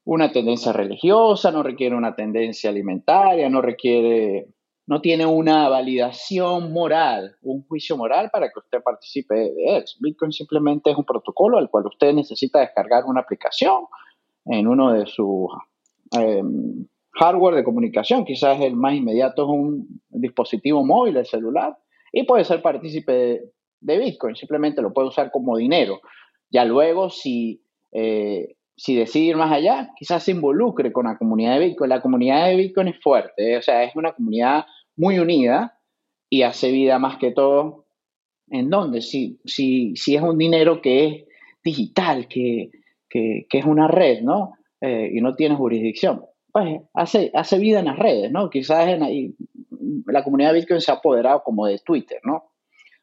[0.04, 4.50] una tendencia religiosa, no requiere una tendencia alimentaria, no requiere,
[4.86, 9.84] no tiene una validación moral, un juicio moral para que usted participe de él.
[10.00, 13.84] Bitcoin simplemente es un protocolo al cual usted necesita descargar una aplicación
[14.46, 15.48] en uno de sus
[16.12, 21.76] em, hardware de comunicación, quizás el más inmediato es un dispositivo móvil, el celular,
[22.12, 26.00] y puede ser partícipe de, de Bitcoin, simplemente lo puede usar como dinero.
[26.50, 27.62] Ya luego, si
[27.92, 31.90] eh, si decide ir más allá, quizás se involucre con la comunidad de Bitcoin.
[31.90, 34.64] La comunidad de Bitcoin es fuerte, o sea, es una comunidad
[34.96, 35.78] muy unida
[36.30, 37.84] y hace vida más que todo.
[38.48, 39.02] ¿En dónde?
[39.02, 41.24] Si, si, si es un dinero que es
[41.62, 42.70] digital, que,
[43.10, 44.54] es una red, ¿no?
[44.80, 48.48] Eh, y no tiene jurisdicción, pues hace, hace vida en las redes, ¿no?
[48.48, 49.36] Quizás en
[50.06, 52.52] la comunidad de Bitcoin se ha apoderado como de Twitter, ¿no?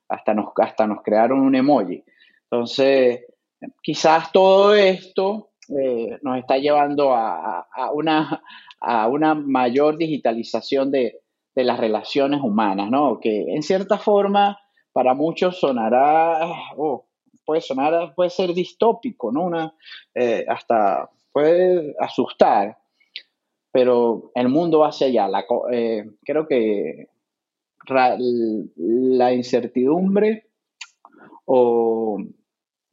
[0.09, 2.03] Hasta nos, hasta nos crearon un emoji.
[2.49, 3.25] Entonces,
[3.83, 8.41] quizás todo esto eh, nos está llevando a, una,
[8.79, 11.21] a una mayor digitalización de,
[11.55, 13.19] las relaciones humanas, ¿no?
[13.19, 14.59] Que en cierta forma
[14.93, 16.39] para muchos sonará,
[16.77, 17.07] oh,
[17.43, 19.45] puede sonar, puede ser distópico, ¿no?
[19.45, 19.73] Una,
[20.13, 22.77] eh, hasta puede asustar,
[23.71, 25.27] pero el mundo va hacia allá.
[25.27, 27.07] La, eh, creo que
[27.87, 30.47] la incertidumbre
[31.45, 32.17] o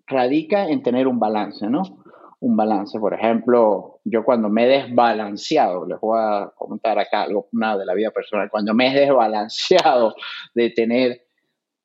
[0.06, 2.03] radica en tener un balance, ¿no?
[2.44, 3.00] Un balance.
[3.00, 7.86] Por ejemplo, yo cuando me he desbalanceado, les voy a comentar acá algo nada de
[7.86, 10.14] la vida personal, cuando me he desbalanceado
[10.54, 11.22] de tener,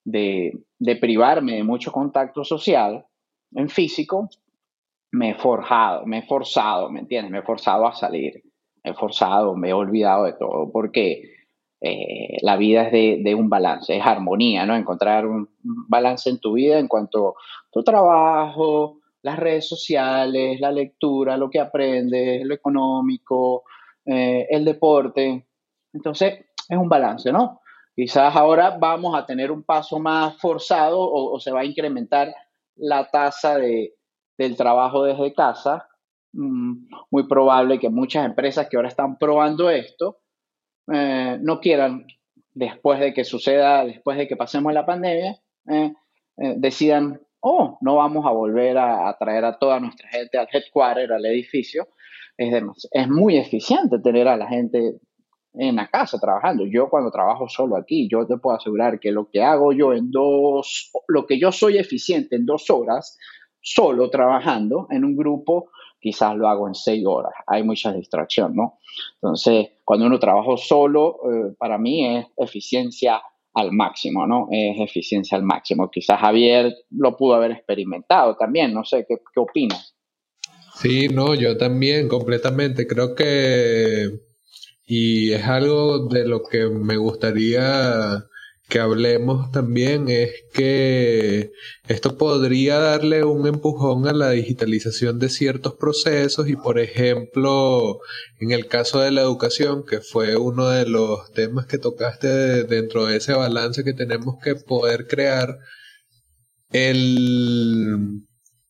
[0.03, 0.59] de,
[0.99, 3.05] privarme de mucho contacto social
[3.55, 4.29] en físico,
[5.11, 7.31] me he forjado, me he forzado, ¿me entiendes?
[7.31, 8.43] Me he forzado a salir,
[8.83, 11.23] me he forzado, me he olvidado de todo, porque
[11.79, 14.75] eh, la vida es de, de, un balance, es armonía, ¿no?
[14.75, 17.33] Encontrar un balance en tu vida en cuanto a
[17.71, 23.63] tu trabajo, las redes sociales, la lectura, lo que aprendes, lo económico,
[24.05, 25.47] eh, el deporte.
[25.93, 27.61] Entonces, es un balance, ¿no?
[27.95, 32.33] Quizás ahora vamos a tener un paso más forzado o, se va a incrementar
[32.75, 33.95] la tasa de,
[34.37, 35.89] del trabajo desde casa.
[36.31, 40.19] Mm, muy probable que muchas empresas que ahora están probando esto
[40.93, 42.05] eh, no quieran,
[42.53, 45.37] después de que suceda, después de que pasemos la pandemia,
[45.69, 45.93] eh,
[46.55, 51.25] decidan oh, no vamos a volver a, traer a toda nuestra gente al headquarter, al
[51.25, 51.87] edificio.
[52.37, 52.53] Es,
[52.91, 54.99] es muy eficiente tener a la gente
[55.53, 56.65] en la casa trabajando.
[56.65, 60.11] Yo cuando trabajo solo aquí, yo te puedo asegurar que lo que hago yo en
[60.11, 63.17] dos, lo que yo soy eficiente en dos horas,
[63.61, 67.33] solo trabajando en un grupo, quizás lo hago en seis horas.
[67.47, 68.79] Hay mucha distracción, ¿no?
[69.15, 73.21] Entonces, cuando uno trabaja solo, eh, para mí es eficiencia
[73.53, 74.47] al máximo, ¿no?
[74.51, 75.89] Es eficiencia al máximo.
[75.89, 79.95] Quizás Javier lo pudo haber experimentado también, no sé, ¿qué, qué opinas?
[80.75, 82.87] Sí, no, yo también, completamente.
[82.87, 84.09] Creo que,
[84.85, 88.23] y es algo de lo que me gustaría
[88.69, 91.51] que hablemos también, es que
[91.87, 97.99] esto podría darle un empujón a la digitalización de ciertos procesos y, por ejemplo,
[98.39, 103.07] en el caso de la educación, que fue uno de los temas que tocaste dentro
[103.07, 105.57] de ese balance que tenemos que poder crear,
[106.71, 108.21] el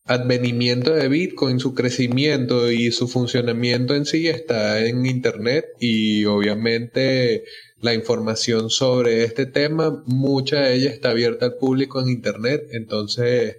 [0.04, 7.44] advenimiento de Bitcoin, su crecimiento y su funcionamiento en sí está en Internet y obviamente
[7.80, 13.56] la información sobre este tema, mucha de ella está abierta al público en Internet, entonces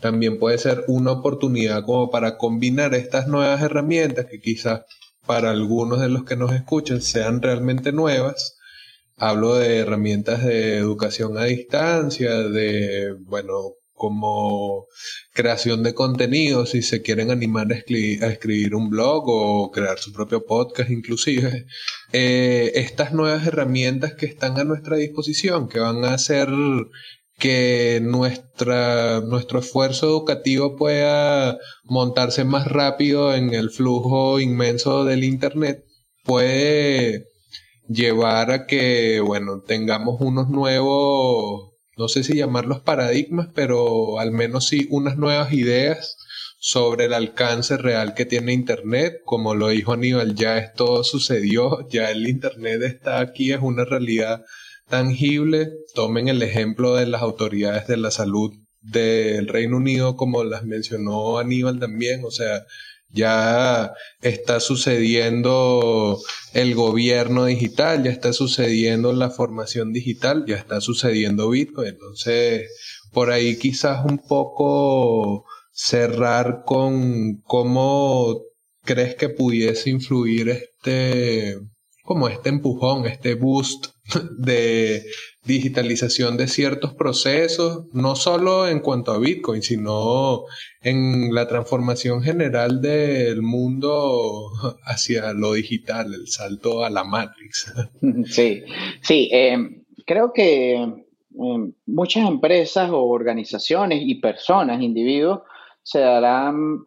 [0.00, 4.82] también puede ser una oportunidad como para combinar estas nuevas herramientas que quizás
[5.26, 8.56] para algunos de los que nos escuchan sean realmente nuevas.
[9.16, 14.86] Hablo de herramientas de educación a distancia, de, bueno, como
[15.34, 20.46] creación de contenido, si se quieren animar a escribir, un blog o crear su propio
[20.46, 21.66] podcast inclusive,
[22.12, 26.48] eh, estas nuevas herramientas que están a nuestra disposición, que van a hacer
[27.38, 35.84] que nuestra, nuestro esfuerzo educativo pueda montarse más rápido en el flujo inmenso del Internet,
[36.24, 37.26] puede
[37.86, 41.69] llevar a que, bueno, tengamos unos nuevos
[42.00, 46.16] no sé si llamarlos paradigmas, pero al menos sí unas nuevas ideas
[46.58, 49.20] sobre el alcance real que tiene Internet.
[49.26, 54.46] Como lo dijo Aníbal, ya esto sucedió, ya el Internet está aquí, es una realidad
[54.88, 55.68] tangible.
[55.94, 61.38] Tomen el ejemplo de las autoridades de la salud del Reino Unido, como las mencionó
[61.38, 62.64] Aníbal también, o sea,
[63.12, 63.92] ya
[64.22, 66.18] está sucediendo
[66.54, 71.88] el gobierno digital, ya está sucediendo la formación digital, ya está sucediendo Bitcoin.
[71.88, 72.68] Entonces,
[73.12, 78.42] por ahí quizás un poco cerrar con cómo
[78.84, 81.56] crees que pudiese influir este,
[82.10, 83.86] como este empujón, este boost
[84.36, 85.04] de
[85.44, 90.42] digitalización de ciertos procesos, no solo en cuanto a Bitcoin, sino
[90.80, 94.50] en la transformación general del mundo
[94.86, 97.72] hacia lo digital, el salto a la Matrix.
[98.26, 98.64] Sí,
[99.02, 105.42] sí, eh, creo que eh, muchas empresas o organizaciones y personas, individuos,
[105.84, 106.86] se darán,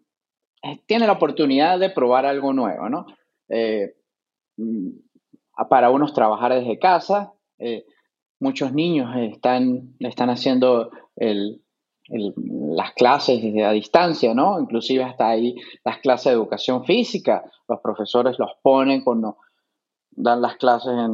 [0.64, 3.06] eh, tienen la oportunidad de probar algo nuevo, ¿no?
[5.70, 7.34] Para unos trabajar desde casa,
[8.40, 10.92] muchos niños están, están haciendo
[12.10, 14.60] las clases a distancia, ¿no?
[14.60, 19.38] Inclusive hasta ahí las clases de educación física, los profesores los ponen cuando
[20.16, 21.14] dan las clases en,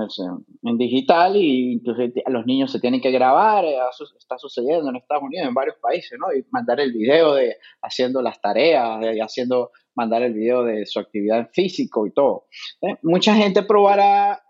[0.64, 3.78] en digital y incluso los niños se tienen que grabar, eh,
[4.18, 6.34] está sucediendo en Estados Unidos, en varios países, ¿no?
[6.34, 11.00] Y mandar el video de haciendo las tareas, de haciendo, mandar el video de su
[11.00, 12.46] actividad físico y todo.
[12.82, 12.98] ¿eh?
[13.04, 14.42] Mucha gente probará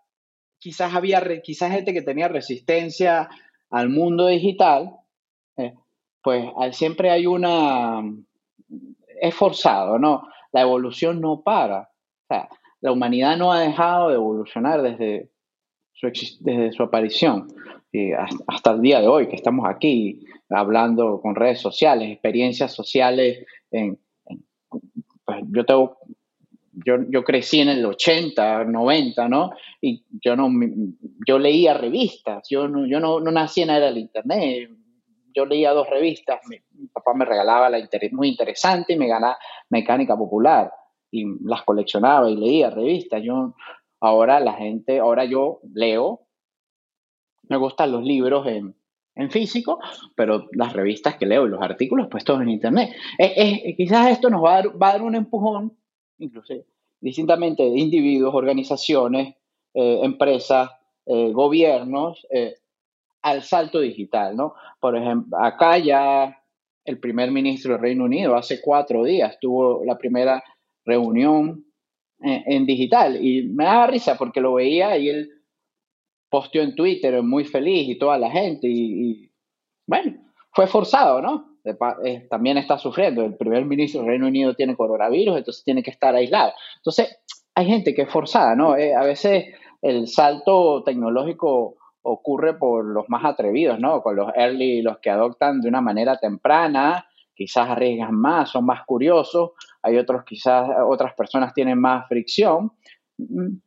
[0.59, 3.29] quizás había, quizás gente que tenía resistencia
[3.69, 4.97] al mundo digital,
[5.57, 5.73] eh,
[6.21, 8.01] pues siempre hay una,
[9.21, 10.27] es forzado, ¿no?
[10.51, 11.81] La evolución no para.
[11.81, 12.49] O sea,
[12.81, 15.29] la humanidad no ha dejado de evolucionar desde
[15.93, 16.07] su,
[16.41, 17.47] desde su aparición
[18.47, 23.45] hasta, el día de hoy, que estamos aquí hablando con redes sociales, experiencias sociales.
[23.69, 25.65] Pues yo
[26.85, 29.51] yo, yo, crecí en el 80, 90, ¿no?
[29.81, 30.49] Y yo no,
[31.27, 34.69] yo leía revistas, yo no, yo no, no nací en la era internet,
[35.35, 37.79] yo leía dos revistas, mi, papá me regalaba la
[38.11, 39.37] muy interesante y me ganaba
[39.69, 40.71] Mecánica Popular
[41.11, 43.23] y las coleccionaba y leía revistas.
[43.23, 43.55] Yo,
[43.99, 46.21] ahora la gente, ahora yo leo,
[47.47, 48.75] me gustan los libros en,
[49.15, 49.79] en físico,
[50.15, 52.91] pero las revistas que leo y los artículos, pues todos en internet.
[53.75, 55.75] quizás esto nos va a, dar, va a dar un empujón
[56.19, 56.65] inclusive,
[57.01, 59.35] distintamente de individuos, organizaciones,
[59.73, 60.69] eh, empresas,
[61.05, 62.55] eh, gobiernos, eh,
[63.21, 64.53] al salto digital, ¿no?
[64.79, 66.41] Por ejemplo, acá ya
[66.85, 70.43] el primer ministro del Reino Unido hace cuatro días tuvo la primera
[70.89, 71.65] reunión
[72.21, 75.29] en, digital y me daba risa porque lo veía y él
[76.29, 79.31] posteó en Twitter muy feliz y toda la gente y
[79.87, 80.17] bueno,
[80.51, 81.49] fue forzado, ¿no?
[82.03, 83.23] Eh, también está sufriendo.
[83.23, 86.53] El primer ministro del Reino Unido tiene coronavirus, entonces tiene que estar aislado.
[86.77, 87.19] Entonces,
[87.55, 88.75] hay gente que es forzada, ¿no?
[88.77, 89.45] Eh, a veces
[89.81, 94.01] el salto tecnológico ocurre por los más atrevidos, ¿no?
[94.01, 97.05] Con los early, los que adoptan de una manera temprana,
[97.39, 102.73] quizás arriesgan más, son más curiosos, hay otros quizás, otras personas tienen más fricción.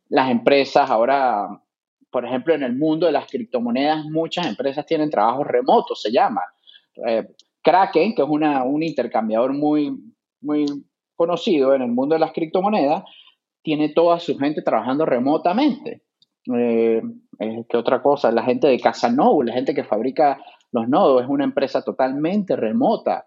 [0.09, 1.47] Las empresas ahora,
[2.11, 6.41] por ejemplo, en el mundo de las criptomonedas, muchas empresas tienen trabajos remotos, se llama.
[7.07, 7.27] Eh,
[7.63, 9.91] Kraken, que es una, un intercambiador muy,
[10.41, 10.65] muy
[11.15, 13.05] conocido en el mundo de las criptomonedas,
[13.63, 16.03] tiene toda su gente trabajando remotamente.
[16.55, 17.01] Eh,
[17.67, 18.31] ¿Qué otra cosa?
[18.31, 20.39] La gente de Casanova, la gente que fabrica
[20.71, 23.25] los nodos, es una empresa totalmente remota.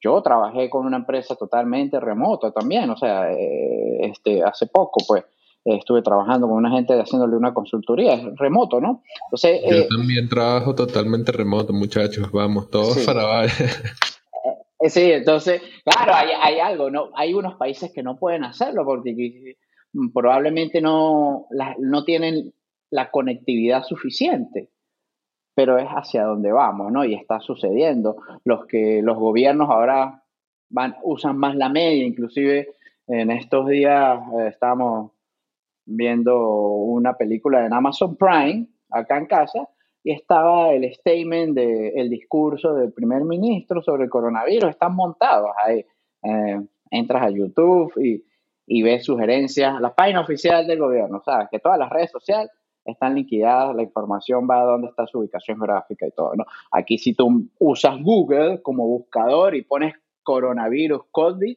[0.00, 5.24] Yo trabajé con una empresa totalmente remota también, o sea, eh, este, hace poco, pues,
[5.64, 9.02] estuve trabajando con una gente haciéndole una consultoría, es remoto, ¿no?
[9.26, 13.50] Entonces, Yo eh, también trabajo totalmente remoto, muchachos, vamos, todos para eh,
[14.88, 17.10] Sí, entonces, claro, hay, hay, algo, ¿no?
[17.14, 19.56] Hay unos países que no pueden hacerlo porque
[20.14, 21.46] probablemente no,
[21.78, 22.54] no tienen
[22.88, 24.70] la conectividad suficiente
[25.54, 27.04] pero es hacia donde vamos, ¿no?
[27.04, 28.16] Y está sucediendo.
[28.44, 30.22] Los que los gobiernos ahora
[30.70, 32.68] van, usan más la media, inclusive
[33.06, 35.12] en estos días eh, estamos
[35.84, 39.68] viendo una película en Amazon Prime, acá en casa,
[40.02, 45.84] y estaba el statement del discurso del primer ministro sobre el coronavirus, están montados ahí.
[46.22, 48.24] Eh, entras a YouTube y,
[48.66, 51.48] y ves sugerencias, la página oficial del gobierno, ¿sabes?
[51.50, 52.50] Que todas las redes sociales
[52.84, 56.44] están liquidadas, la información va a dónde está su ubicación gráfica y todo, ¿no?
[56.72, 61.56] Aquí si tú usas Google como buscador y pones coronavirus COVID,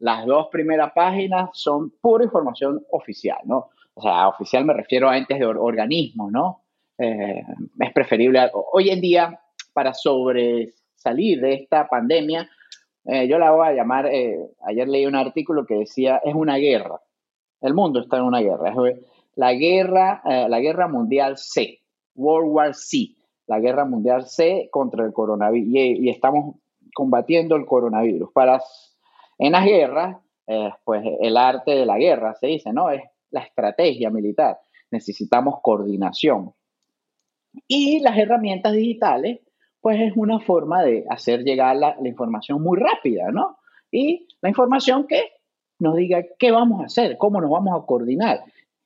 [0.00, 3.70] las dos primeras páginas son pura información oficial, ¿no?
[3.94, 6.62] O sea, oficial me refiero a entes de organismos, ¿no?
[6.98, 7.42] Eh,
[7.80, 9.40] es preferible, hoy en día,
[9.72, 12.48] para sobresalir de esta pandemia,
[13.04, 16.56] eh, yo la voy a llamar, eh, ayer leí un artículo que decía, es una
[16.56, 17.00] guerra.
[17.60, 18.70] El mundo está en una guerra.
[18.70, 18.98] Es,
[19.38, 21.80] la guerra, eh, la guerra mundial C,
[22.16, 23.14] World War C,
[23.46, 26.56] la guerra mundial C contra el coronavirus y, estamos
[26.92, 28.32] combatiendo el coronavirus.
[28.32, 28.60] Para,
[29.38, 30.16] en las guerras,
[30.48, 32.90] eh, pues el arte de la guerra se dice, ¿no?
[32.90, 34.58] Es la estrategia militar.
[34.90, 36.52] Necesitamos coordinación.
[37.68, 39.38] Y las herramientas digitales,
[39.80, 43.56] pues es una forma de hacer llegar la, la información muy rápida, ¿no?
[43.92, 45.30] Y la información que
[45.78, 48.40] nos diga qué vamos a hacer, cómo nos vamos a coordinar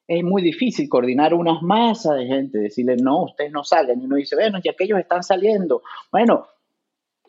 [0.07, 4.01] es muy difícil coordinar unas masas de gente, decirle, no, ustedes no salgan.
[4.01, 5.83] Y uno dice, bueno, ya que ellos están saliendo.
[6.11, 6.47] Bueno,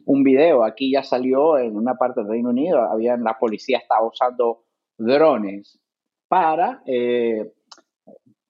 [0.05, 4.05] un video aquí ya salió en una parte del Reino Unido, había, la policía estaba
[4.05, 4.63] usando
[4.97, 5.79] drones
[6.27, 7.53] para eh,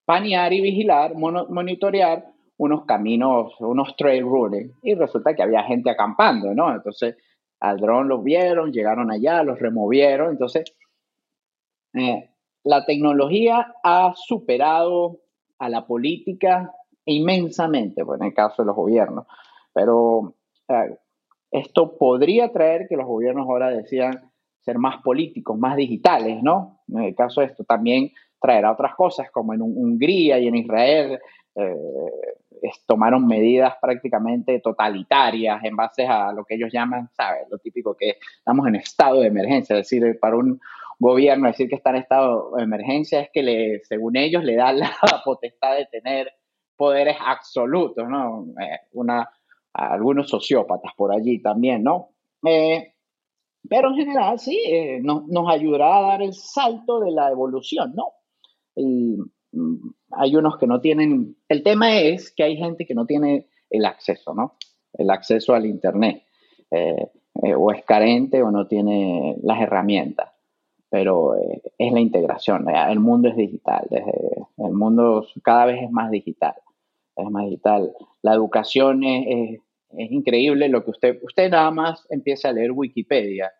[0.06, 2.26] panear y vigilar, monitorear
[2.58, 6.74] unos caminos, unos trail running, y resulta que había gente acampando, ¿no?
[6.74, 7.18] Entonces,
[7.60, 10.64] al dron los vieron, llegaron allá, los removieron, entonces,
[11.94, 12.30] eh,
[12.64, 15.20] la tecnología ha superado
[15.60, 16.74] a la política
[17.06, 19.26] inmensamente, pues, en el caso de los gobiernos.
[19.74, 20.36] Pero
[20.68, 20.98] eh,
[21.52, 26.84] esto podría traer que los gobiernos ahora decidan ser más políticos, más digitales, ¿no?
[26.88, 31.20] En el caso de esto también traerá otras cosas, como en Hungría y en Israel
[31.56, 31.76] eh,
[32.86, 37.44] tomaron medidas prácticamente totalitarias en base a lo que ellos llaman, ¿sabes?
[37.50, 40.60] Lo típico que estamos en estado de emergencia, es decir, para un,
[41.00, 44.74] gobierno decir que está en estado de emergencia es que, le, según ellos, le da
[44.74, 44.92] la
[45.26, 46.32] potestad de tener
[46.76, 48.48] poderes absolutos, ¿no?
[48.62, 49.30] Eh, una,
[49.74, 52.10] algunos sociópatas por allí también, ¿no?
[52.46, 52.94] Eh,
[53.70, 58.14] pero en general, sí, eh, nos, ayudará a dar el salto de la evolución, ¿no?
[58.76, 59.18] Y
[59.52, 63.48] mm, hay unos que no tienen, el tema es que hay gente que no tiene
[63.70, 64.58] el acceso, ¿no?
[64.94, 66.24] El acceso al Internet,
[67.56, 70.33] o es carente o no tiene las herramientas
[70.94, 72.70] pero eh, es la integración.
[72.70, 76.54] El mundo es digital, el mundo cada vez es más digital,
[77.16, 77.92] es más digital.
[78.22, 83.52] La educación es, es, increíble lo que usted, usted nada más empieza a leer Wikipedia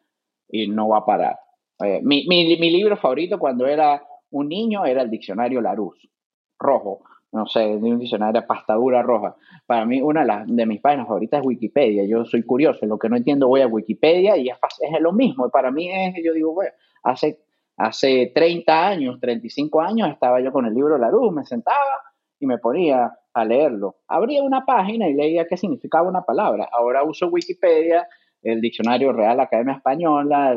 [0.48, 1.40] y no va a parar.
[1.84, 6.12] Eh, mi, mi, mi, libro favorito cuando era un niño era el diccionario Larousse,
[6.60, 9.36] rojo, no sé, un diccionario de pastadura roja.
[9.66, 12.06] Para mí, una de, las, de mis páginas favoritas es Wikipedia.
[12.06, 15.50] Yo soy curioso, lo que no entiendo voy a Wikipedia y es, es lo mismo.
[15.50, 16.72] Para mí es, yo digo, bueno,
[17.04, 17.40] Hace,
[17.78, 22.02] hace 30 años, 35 años, estaba yo con el libro La Luz, me sentaba
[22.40, 23.98] y me ponía a leerlo.
[24.08, 26.70] Abría una página y leía qué significaba una palabra.
[26.72, 28.08] Ahora uso Wikipedia,
[28.42, 30.52] el diccionario Real Academia Española,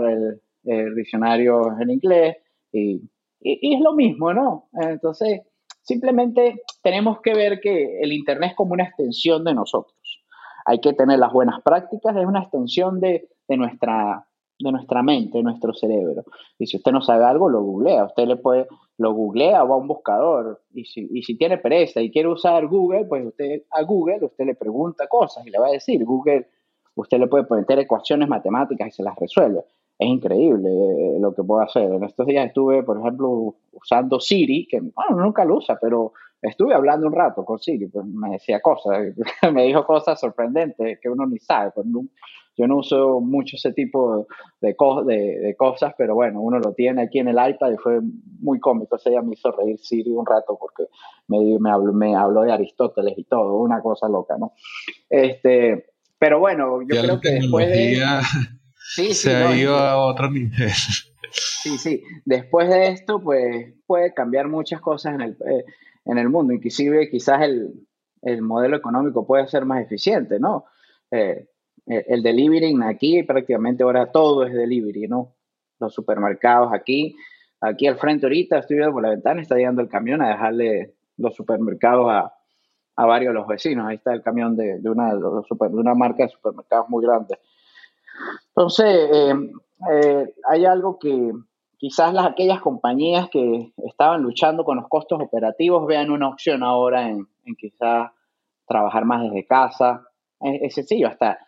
[0.64, 2.36] el, diccionario en inglés,
[2.72, 3.00] y,
[3.40, 4.68] y, es lo mismo, ¿no?
[4.72, 5.42] Entonces,
[5.82, 9.96] simplemente tenemos que ver que el Internet es como una extensión de nosotros.
[10.64, 14.26] Hay que tener las buenas prácticas, es una extensión de, de nuestra
[14.58, 16.24] de nuestra mente, de nuestro cerebro.
[16.58, 18.04] Y si usted no sabe algo, lo googlea.
[18.04, 18.66] Usted le puede,
[18.98, 20.62] lo googlea o va a un buscador.
[20.72, 24.46] Y si, y si tiene pereza y quiere usar Google, pues usted a Google, usted
[24.46, 26.48] le pregunta cosas y le va a decir, Google,
[26.94, 29.64] usted le puede poner ecuaciones matemáticas y se las resuelve.
[29.98, 31.90] Es increíble eh, lo que puedo hacer.
[31.90, 36.74] En estos días estuve, por ejemplo, usando Siri, que bueno, nunca lo usa, pero estuve
[36.74, 39.14] hablando un rato con Siri, pues me decía cosas,
[39.52, 41.72] me dijo cosas sorprendentes que uno ni sabe.
[41.74, 41.86] Pues,
[42.58, 44.26] yo no uso mucho ese tipo
[44.62, 48.00] de, de, cosas, pero bueno, uno lo tiene aquí en el iPad y fue
[48.40, 48.96] muy cómico.
[48.96, 50.84] Ese día me hizo reír Siri un rato porque
[51.28, 54.54] me, me, habló, me habló de Aristóteles y todo, una cosa loca, ¿no?
[55.10, 55.84] Este,
[56.18, 58.00] pero bueno, yo creo que después de...
[58.88, 60.70] Sí, se ha ido a otro nivel.
[61.32, 62.02] Sí, sí.
[62.24, 65.64] Después de esto, pues puede cambiar muchas cosas en el, eh,
[66.06, 66.52] en el mundo.
[66.52, 67.74] Inclusive quizás el,
[68.22, 70.64] el, modelo económico puede ser más eficiente, ¿no?
[71.10, 71.48] Eh,
[71.86, 75.34] el delivery aquí prácticamente ahora todo es delivery, ¿no?
[75.78, 77.14] Los supermercados aquí,
[77.60, 80.94] aquí al frente ahorita, estoy viendo por la ventana, está llegando el camión a dejarle
[81.16, 82.32] los supermercados a,
[82.96, 83.86] a varios de los vecinos.
[83.86, 85.20] Ahí está el camión de, de una, de,
[85.70, 87.38] una marca de supermercados muy grande.
[88.48, 89.34] Entonces, eh,
[89.92, 91.32] eh, hay algo que
[91.78, 97.08] quizás las, aquellas compañías que estaban luchando con los costos operativos vean una opción ahora
[97.08, 98.10] en, en quizás
[98.66, 100.06] trabajar más desde casa.
[100.40, 101.38] Es, es, sencillo, hasta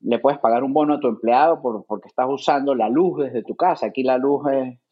[0.00, 3.42] le puedes pagar un bono a tu empleado por, porque estás usando la luz desde
[3.42, 3.86] tu casa.
[3.86, 4.42] Aquí la luz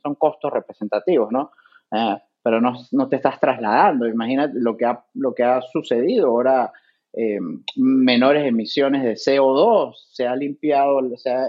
[0.02, 1.50] son costos representativos, ¿no?
[1.92, 4.06] Eh, pero no, no, te estás trasladando.
[4.06, 6.72] Imagínate lo que ha, lo que ha sucedido ahora.
[7.16, 7.38] Eh,
[7.76, 11.46] menores emisiones de CO2, se ha limpiado, o sea,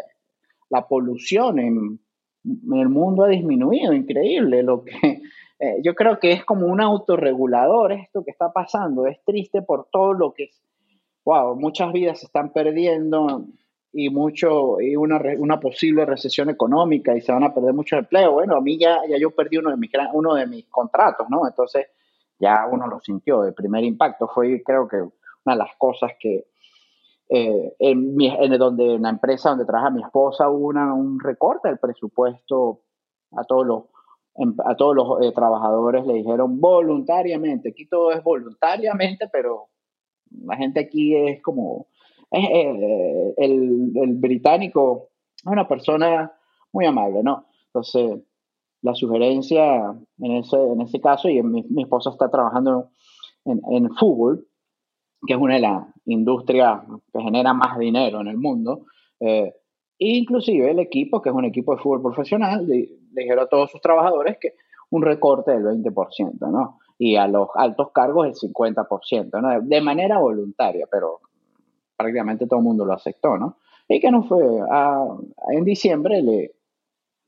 [0.69, 1.99] la polución en,
[2.45, 4.63] el mundo ha disminuido, increíble.
[4.63, 4.93] Lo que,
[5.59, 9.87] eh, yo creo que es como un autorregulador esto que está pasando, es triste por
[9.91, 10.51] todo lo que
[11.25, 13.45] wow, muchas vidas se están perdiendo
[13.91, 18.33] y mucho y una, una posible recesión económica y se van a perder mucho empleo.
[18.33, 21.47] Bueno, a mí ya, ya yo perdí uno de mis uno de mis contratos, ¿no?
[21.47, 21.87] Entonces
[22.37, 23.43] ya uno lo sintió.
[23.43, 26.45] El primer impacto fue, creo que una de las cosas que
[27.29, 31.19] eh, en, mi, en, donde en la empresa donde trabaja mi esposa hubo una, un
[31.19, 32.81] recorte del presupuesto
[33.31, 33.83] a todos los
[34.65, 39.69] a todos los eh, trabajadores le dijeron voluntariamente, aquí todo es voluntariamente, pero
[40.29, 41.87] la gente aquí es como,
[42.31, 46.33] el, el, británico es una persona
[46.73, 47.45] muy amable, ¿no?
[47.67, 48.21] Entonces,
[48.81, 52.89] la sugerencia en ese, en ese caso, y mi, mi esposa está trabajando
[53.45, 54.45] en, en, fútbol,
[55.25, 56.81] que es una de las industrias
[57.13, 58.85] que genera más dinero en el mundo,
[59.19, 59.53] eh,
[59.97, 63.71] inclusive el equipo, que es un equipo de fútbol profesional, le, le dijeron a todos
[63.71, 64.53] sus trabajadores que
[64.89, 66.79] un recorte del 20%, ¿no?
[66.97, 69.61] y a los altos cargos el 50%, ¿no?
[69.61, 71.19] de manera voluntaria, pero
[71.97, 73.57] prácticamente todo el mundo lo aceptó, ¿no?
[73.87, 74.43] Y que no fue,
[75.51, 76.55] en diciembre le,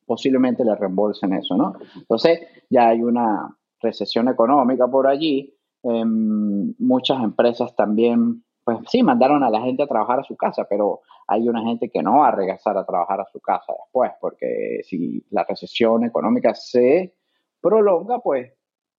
[0.06, 1.76] posiblemente le reembolsen eso, ¿no?
[1.96, 5.54] Entonces ya hay una recesión económica por allí,
[5.90, 10.66] em, muchas empresas también, pues sí, mandaron a la gente a trabajar a su casa,
[10.70, 14.12] pero hay una gente que no va a regresar a trabajar a su casa después,
[14.22, 17.16] porque si la recesión económica se
[17.62, 18.58] prolonga, pues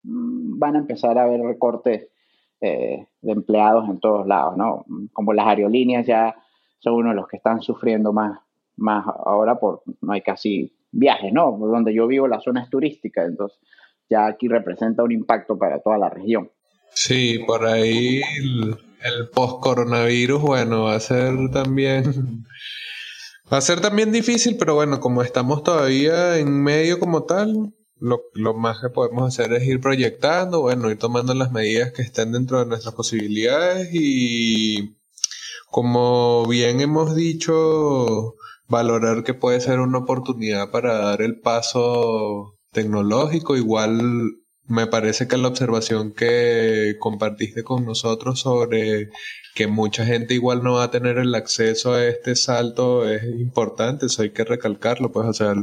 [0.08, 2.08] Mm, van a empezar a haber recortes
[2.60, 4.84] eh, de empleados en todos lados, ¿no?
[5.12, 6.36] Como las aerolíneas ya
[6.78, 8.40] son uno de los que están sufriendo más,
[8.76, 11.56] más ahora por no hay casi viajes, ¿no?
[11.58, 13.58] Donde yo vivo la zona es turística, entonces
[14.08, 16.50] ya aquí representa un impacto para toda la región.
[16.94, 18.20] Sí, por ahí
[19.02, 22.44] el, post-coronavirus, bueno, va a ser también
[23.50, 28.20] Va a ser también difícil, pero bueno, como estamos todavía en medio como tal, lo,
[28.34, 32.32] lo, más que podemos hacer es ir proyectando, bueno, ir tomando las medidas que estén
[32.32, 34.98] dentro de nuestras posibilidades y
[35.70, 38.34] como bien hemos dicho,
[38.68, 43.56] valorar que puede ser una oportunidad para dar el paso tecnológico.
[43.56, 44.00] Igual
[44.68, 49.10] me parece que la observación que compartiste con nosotros sobre
[49.54, 54.06] que mucha gente igual no va a tener el acceso a este salto es importante,
[54.06, 55.54] eso hay que recalcarlo, pues, o sea,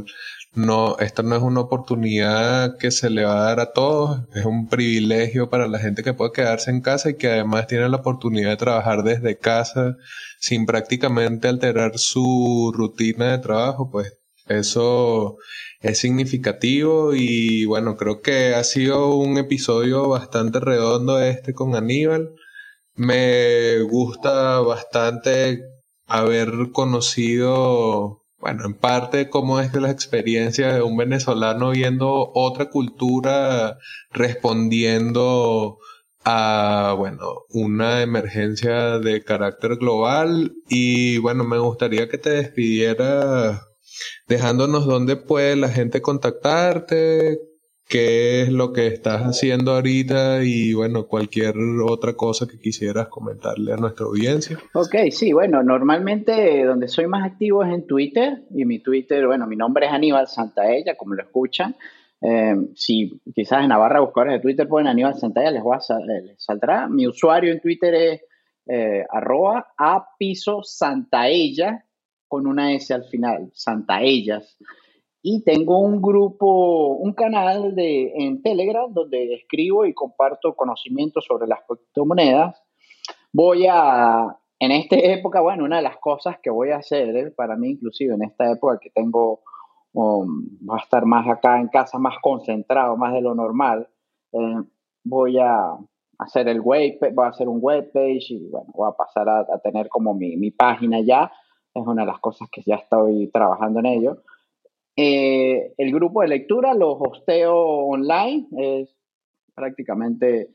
[0.54, 4.44] no, esta no es una oportunidad que se le va a dar a todos, es
[4.44, 7.98] un privilegio para la gente que puede quedarse en casa y que además tiene la
[7.98, 9.96] oportunidad de trabajar desde casa
[10.40, 15.38] sin prácticamente alterar su rutina de trabajo, pues eso
[15.80, 22.30] es significativo y bueno, creo que ha sido un episodio bastante redondo este con Aníbal.
[22.94, 25.62] Me gusta bastante
[26.06, 32.70] haber conocido bueno, en parte cómo es que la experiencia de un venezolano viendo otra
[32.70, 33.78] cultura
[34.12, 35.78] respondiendo
[36.24, 43.62] a, bueno, una emergencia de carácter global y bueno, me gustaría que te despidieras
[44.28, 47.38] dejándonos dónde puede la gente contactarte,
[47.88, 53.72] qué es lo que estás haciendo ahorita y bueno, cualquier otra cosa que quisieras comentarle
[53.72, 54.58] a nuestra audiencia.
[54.74, 59.46] Ok, sí, bueno, normalmente donde soy más activo es en Twitter y mi Twitter, bueno,
[59.46, 61.76] mi nombre es Aníbal Santaella, como lo escuchan.
[62.20, 66.42] Eh, si quizás en Navarra buscadores de Twitter ponen Aníbal Santaella, les, va a, les
[66.42, 66.88] saldrá.
[66.88, 68.20] Mi usuario en Twitter es
[68.66, 71.84] eh, arroba a piso Santaella
[72.28, 74.56] con una S al final, Santaellas.
[75.22, 81.48] Y tengo un grupo, un canal de, en Telegram donde escribo y comparto conocimientos sobre
[81.48, 82.62] las criptomonedas.
[83.32, 87.30] Voy a, en esta época, bueno, una de las cosas que voy a hacer, eh,
[87.32, 89.40] para mí inclusive en esta época que tengo,
[89.92, 93.88] um, va a estar más acá en casa, más concentrado, más de lo normal,
[94.32, 94.62] eh,
[95.02, 95.76] voy a
[96.18, 99.40] hacer el web, voy a hacer un web page y bueno, voy a pasar a,
[99.40, 101.32] a tener como mi, mi página ya.
[101.76, 104.22] Es una de las cosas que ya estoy trabajando en ello
[104.96, 108.96] eh, el grupo de lectura lo hosteo online, es
[109.54, 110.50] prácticamente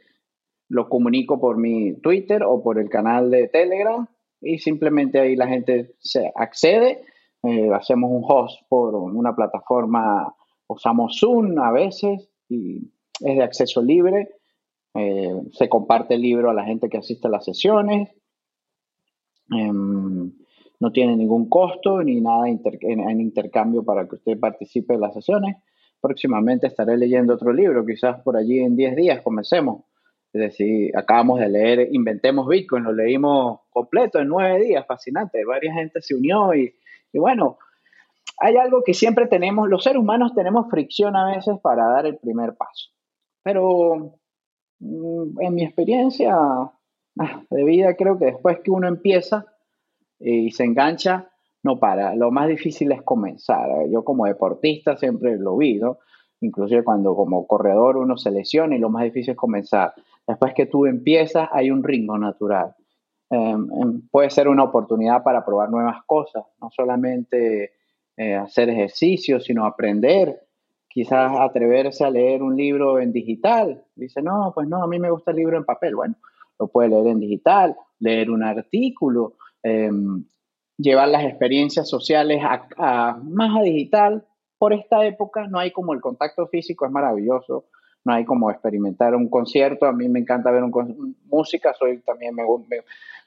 [0.68, 4.08] lo comunico por mi Twitter o por el canal de Telegram
[4.42, 7.04] y simplemente ahí la gente se accede.
[7.44, 10.34] Eh, hacemos un host por una plataforma,
[10.68, 12.78] usamos Zoom a veces y
[13.24, 14.30] es de acceso libre.
[14.96, 18.10] Eh, se comparte el libro a la gente que asiste a las sesiones.
[19.52, 20.32] Em,
[20.82, 25.58] no tiene ningún costo ni nada en, intercambio para que usted participe en las sesiones.
[26.02, 29.84] Próximamente estaré leyendo otro libro, quizás por allí en 10 días comencemos.
[30.34, 35.46] Es decir, acabamos de leer Inventemos Bitcoin, lo leímos completo en 9 días, fascinante.
[35.46, 36.74] Varias gente se unió y,
[37.14, 37.60] y bueno,
[38.40, 42.18] hay algo que siempre tenemos, los seres humanos tenemos fricción a veces para dar el
[42.18, 42.90] primer paso.
[43.44, 44.18] Pero
[44.80, 49.46] mm, en mi experiencia ah, de vida, creo que después que uno empieza,
[50.22, 51.30] y se engancha,
[51.64, 52.16] no para.
[52.16, 53.70] Lo más difícil es comenzar.
[53.90, 55.98] Yo como deportista siempre lo vi, ¿no?
[56.42, 59.94] Inclusive cuando como corredor uno se lesiona y lo más difícil es comenzar.
[60.28, 62.74] Después que tú empiezas hay un ritmo natural.
[63.30, 67.72] Em, em, puede ser una oportunidad para probar nuevas cosas, no solamente
[68.18, 70.42] eh, hacer ejercicios, sino aprender.
[70.90, 73.86] Quizás atreverse a leer un libro en digital.
[73.96, 75.96] Dice, no, pues no, a mí me gusta el libro en papel.
[75.96, 76.16] Bueno,
[76.60, 80.26] lo puede leer en digital, leer un artículo, Em,
[80.82, 84.26] llevar las experiencias sociales a, más a digital.
[84.58, 87.66] Por esta época no hay como el contacto físico, es maravilloso,
[88.04, 92.36] no hay como experimentar un concierto, a mí me encanta ver un, música, soy también
[92.36, 92.44] me,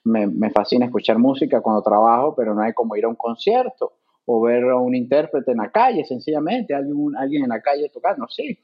[0.04, 3.94] me, me, fascina escuchar música cuando trabajo, pero no hay como ir a un concierto
[4.26, 8.26] o ver a un intérprete en la calle, sencillamente, alguien, alguien en la calle tocando,
[8.28, 8.58] sí.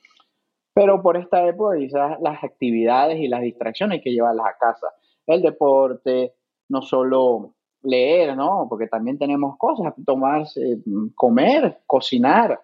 [0.73, 4.87] Pero por esta época quizás las actividades y las distracciones hay que llevarlas a casa.
[5.27, 6.35] El deporte,
[6.69, 8.67] no solo leer, ¿no?
[8.69, 10.47] Porque también tenemos cosas, tomar,
[11.15, 12.61] comer, cocinar,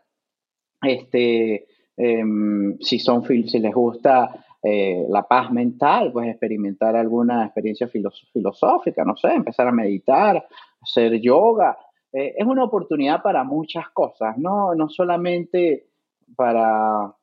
[0.82, 7.88] este, em, si son si les gusta eh, la paz mental, pues experimentar alguna experiencia
[8.32, 10.44] filosófica, no sé, empezar a meditar,
[10.80, 11.78] hacer yoga.
[12.12, 14.74] Eh, es una oportunidad para muchas cosas, ¿no?
[14.74, 15.86] No solamente
[16.34, 17.14] para...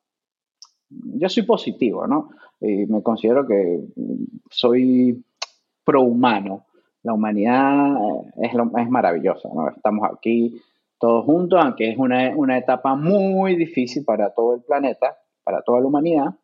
[0.88, 2.30] Yo soy positivo, ¿no?
[2.60, 3.80] Y me considero que
[4.50, 5.22] soy
[5.84, 6.64] prohumano
[7.04, 9.68] la humanidad eh, es, lo, es maravillosa, ¿no?
[9.68, 10.60] Estamos aquí
[10.98, 15.80] todos juntos, aunque es una, una, etapa muy difícil para todo el planeta, para toda
[15.80, 16.34] la humanidad,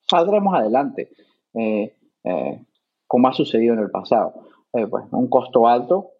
[0.00, 1.10] saldremos adelante,
[1.54, 1.94] eh,
[2.24, 2.60] eh,
[3.06, 4.32] como ha sucedido en el pasado.
[4.72, 6.12] pues un costo alto,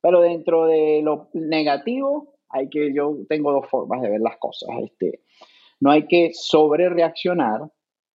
[0.00, 4.70] pero dentro de lo negativo, hay que, yo tengo dos formas de ver las cosas.
[4.82, 5.20] Este,
[5.80, 7.70] no hay que sobre reaccionar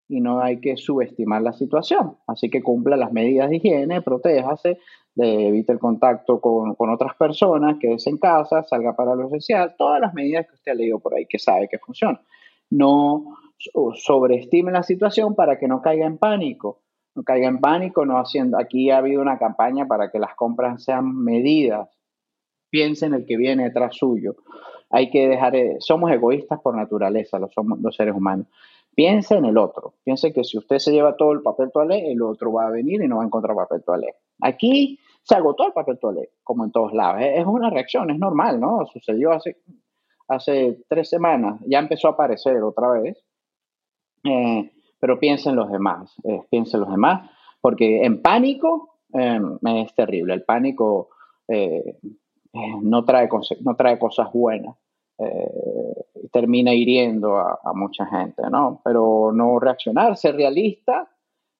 [0.09, 2.17] y no hay que subestimar la situación.
[2.25, 4.79] Así que cumpla las medidas de higiene, protéjase,
[5.15, 10.13] evite el contacto con, otras personas, quédese en casa, salga para lo esencial, todas las
[10.15, 12.19] medidas que usted ha leído por ahí, que sabe que funcionan.
[12.71, 13.37] No
[13.93, 16.81] sobreestime la situación para que no caiga en pánico.
[17.15, 18.57] No caiga en pánico, no haciendo.
[18.57, 21.87] Aquí ha habido una campaña para que las compras sean medidas.
[22.71, 24.37] Piense en el que viene detrás suyo.
[24.89, 25.55] Hay que dejar.
[25.55, 28.47] Eh, somos egoístas por naturaleza, los, somos, los seres humanos.
[28.99, 29.93] Piense en el otro.
[30.03, 33.01] Piense que si usted se lleva todo el papel toalé, el otro va a venir
[33.01, 34.15] y no va a encontrar papel toalé.
[34.41, 37.21] Aquí se agotó el papel toalé, como en todos lados.
[37.21, 38.85] Es una reacción, es normal, ¿no?
[38.91, 39.55] Sucedió hace,
[40.27, 43.23] hace tres semanas, ya empezó a aparecer otra vez.
[44.25, 44.69] Eh,
[44.99, 47.29] pero piensen en los demás, eh, piensen en los demás,
[47.61, 49.39] porque en pánico eh,
[49.77, 50.33] es terrible.
[50.33, 51.07] El pánico
[52.81, 53.29] no, trae,
[53.61, 54.75] no trae cosas buenas
[56.31, 58.81] termina hiriendo a, mucha gente, ¿no?
[58.83, 61.09] Pero no reaccionar, ser realista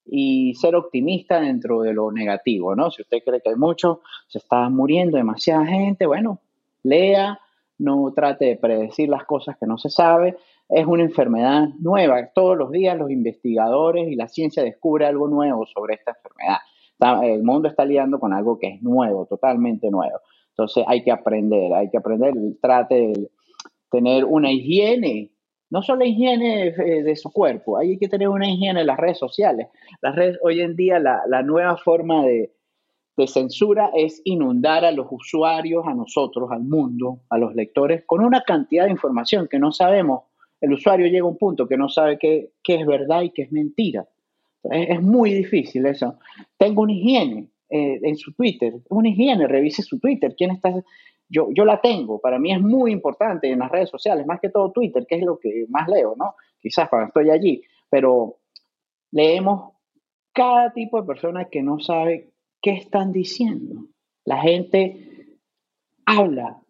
[0.05, 2.91] y ser optimista dentro de lo negativo, ¿no?
[2.91, 6.39] Si usted cree que hay mucho, se está muriendo demasiada gente, bueno,
[6.83, 7.39] lea,
[7.77, 10.37] no trate de predecir las cosas que no se sabe.
[10.67, 12.27] Es una enfermedad nueva.
[12.33, 16.57] Todos los días los investigadores y la ciencia descubre algo nuevo sobre esta enfermedad.
[17.23, 20.19] El mundo está liando con algo que es nuevo, totalmente nuevo.
[20.49, 23.29] Entonces hay que aprender, hay que aprender, trate de
[23.91, 25.31] tener una higiene,
[25.69, 29.67] no solo higiene de, su cuerpo, hay que tener una higiene en las redes sociales.
[30.01, 32.51] Las redes, hoy en día la, nueva forma de,
[33.17, 38.23] de censura es inundar a los usuarios, a nosotros, al mundo, a los lectores, con
[38.23, 40.23] una cantidad de información que no sabemos.
[40.61, 43.43] El usuario llega a un punto que no sabe qué, qué es verdad y qué
[43.43, 44.07] es mentira.
[44.63, 46.15] Es, muy difícil eso.
[46.57, 47.47] Tengo una higiene.
[47.71, 48.73] Eh, en su Twitter.
[48.89, 50.33] Una higiene, revise su Twitter.
[50.35, 50.73] ¿Quién está?
[51.29, 52.19] Yo, yo la tengo.
[52.19, 55.23] Para mí es muy importante en las redes sociales, más que todo Twitter, que es
[55.23, 56.35] lo que más leo, ¿no?
[56.59, 57.61] Quizás cuando estoy allí.
[57.89, 58.37] Pero
[59.11, 59.73] leemos
[60.33, 63.85] cada tipo de persona que no sabe qué están diciendo.
[64.25, 65.37] La gente
[66.05, 66.61] habla,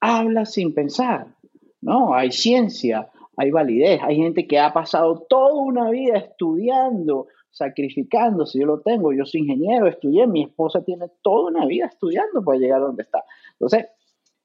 [0.00, 1.34] habla sin pensar.
[1.80, 8.58] No, hay ciencia, hay validez, hay gente que ha pasado toda una vida estudiando sacrificándose,
[8.58, 12.58] yo lo tengo, yo soy ingeniero, estudié, mi esposa tiene toda una vida estudiando para
[12.58, 13.24] llegar a donde está.
[13.52, 13.86] Entonces,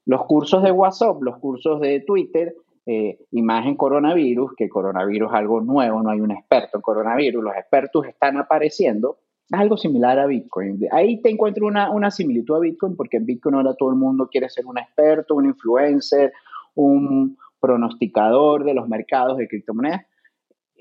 [0.05, 5.61] los cursos de WhatsApp, los cursos de Twitter, eh, imagen coronavirus, que coronavirus es algo
[5.61, 9.17] nuevo, no hay un experto en coronavirus, los expertos están apareciendo,
[9.49, 10.79] es algo similar a Bitcoin.
[10.91, 14.27] Ahí te encuentro una, una similitud a Bitcoin, porque en Bitcoin ahora todo el mundo
[14.31, 16.33] quiere ser un experto, un influencer,
[16.75, 20.05] un pronosticador de los mercados de criptomonedas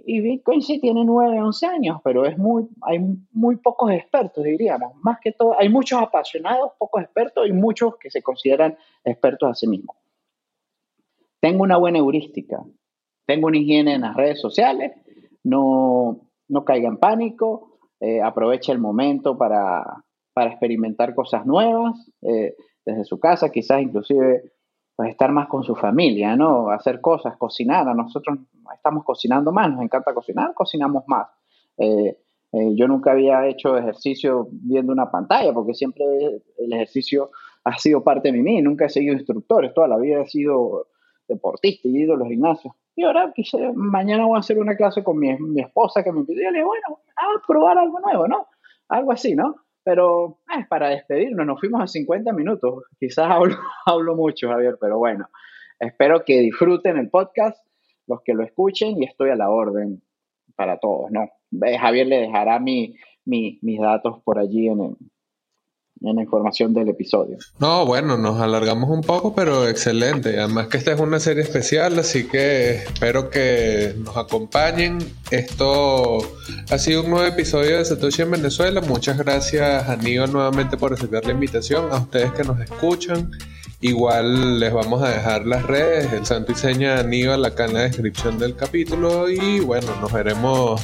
[0.07, 2.99] y Bitcoin sí tiene 9, 11 años, pero es muy, hay
[3.33, 4.95] muy pocos expertos, diríamos.
[5.03, 9.55] Más que todo, hay muchos apasionados, pocos expertos y muchos que se consideran expertos a
[9.55, 9.97] sí mismos.
[11.41, 12.63] Tengo una buena heurística,
[13.27, 14.93] tengo una higiene en las redes sociales,
[15.43, 22.55] no, no caiga en pánico, eh, aproveche el momento para, para experimentar cosas nuevas eh,
[22.85, 24.53] desde su casa, quizás inclusive
[25.01, 26.69] pues estar más con su familia, ¿no?
[26.69, 27.89] Hacer cosas, cocinar.
[27.89, 28.39] A nosotros
[28.75, 31.27] estamos cocinando más, nos encanta cocinar, cocinamos más.
[31.79, 32.19] Eh,
[32.53, 36.05] eh, yo nunca había hecho ejercicio viendo una pantalla, porque siempre
[36.59, 37.31] el ejercicio
[37.65, 40.89] ha sido parte de mí, nunca he seguido instructores, toda la vida he sido
[41.27, 42.75] deportista y he ido a los gimnasios.
[42.95, 46.25] Y ahora quise, mañana voy a hacer una clase con mi, mi esposa que me
[46.25, 48.49] pidió, y le dije, bueno, a probar algo nuevo, ¿no?
[48.91, 49.55] Algo así, ¿no?
[49.83, 52.85] Pero es para despedirnos, nos fuimos a 50 minutos.
[52.99, 53.57] Quizás hablo,
[53.87, 55.29] hablo mucho, Javier, pero bueno,
[55.79, 57.59] espero que disfruten el podcast,
[58.07, 60.03] los que lo escuchen, y estoy a la orden
[60.57, 61.29] para todos, ¿no?
[61.81, 64.97] Javier le dejará mi, mis datos por allí en el,
[66.03, 67.37] en la información del episodio.
[67.59, 70.39] No, bueno, nos alargamos un poco, pero excelente.
[70.39, 74.99] Además que esta es una serie especial, así que espero que nos acompañen.
[75.31, 76.19] Esto
[76.71, 78.81] ha sido un nuevo episodio de Satoshi en Venezuela.
[78.81, 83.31] Muchas gracias Aníbal nuevamente por aceptar la invitación, a ustedes que nos escuchan.
[83.83, 87.81] Igual les vamos a dejar las redes, el santo y seña Aníbal acá en la
[87.81, 90.83] descripción del capítulo y bueno, nos veremos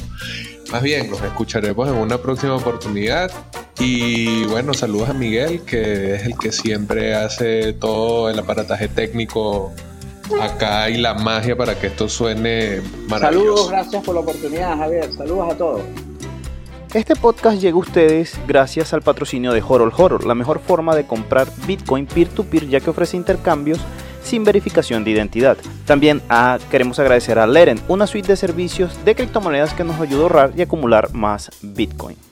[0.71, 3.31] más bien, nos escucharemos en una próxima oportunidad.
[3.79, 9.71] Y bueno, saludos a Miguel, que es el que siempre hace todo el aparataje técnico
[10.41, 13.67] acá y la magia para que esto suene maravilloso.
[13.67, 15.13] Saludos, gracias por la oportunidad, Javier.
[15.13, 15.81] Saludos a todos.
[16.93, 21.05] Este podcast llega a ustedes gracias al patrocinio de Horror Horror, la mejor forma de
[21.05, 23.79] comprar Bitcoin peer-to-peer -peer, ya que ofrece intercambios
[24.23, 25.57] sin verificación de identidad.
[25.85, 30.19] También ah, queremos agradecer a Leren, una suite de servicios de criptomonedas que nos ayuda
[30.19, 32.26] a ahorrar y acumular más Bitcoin.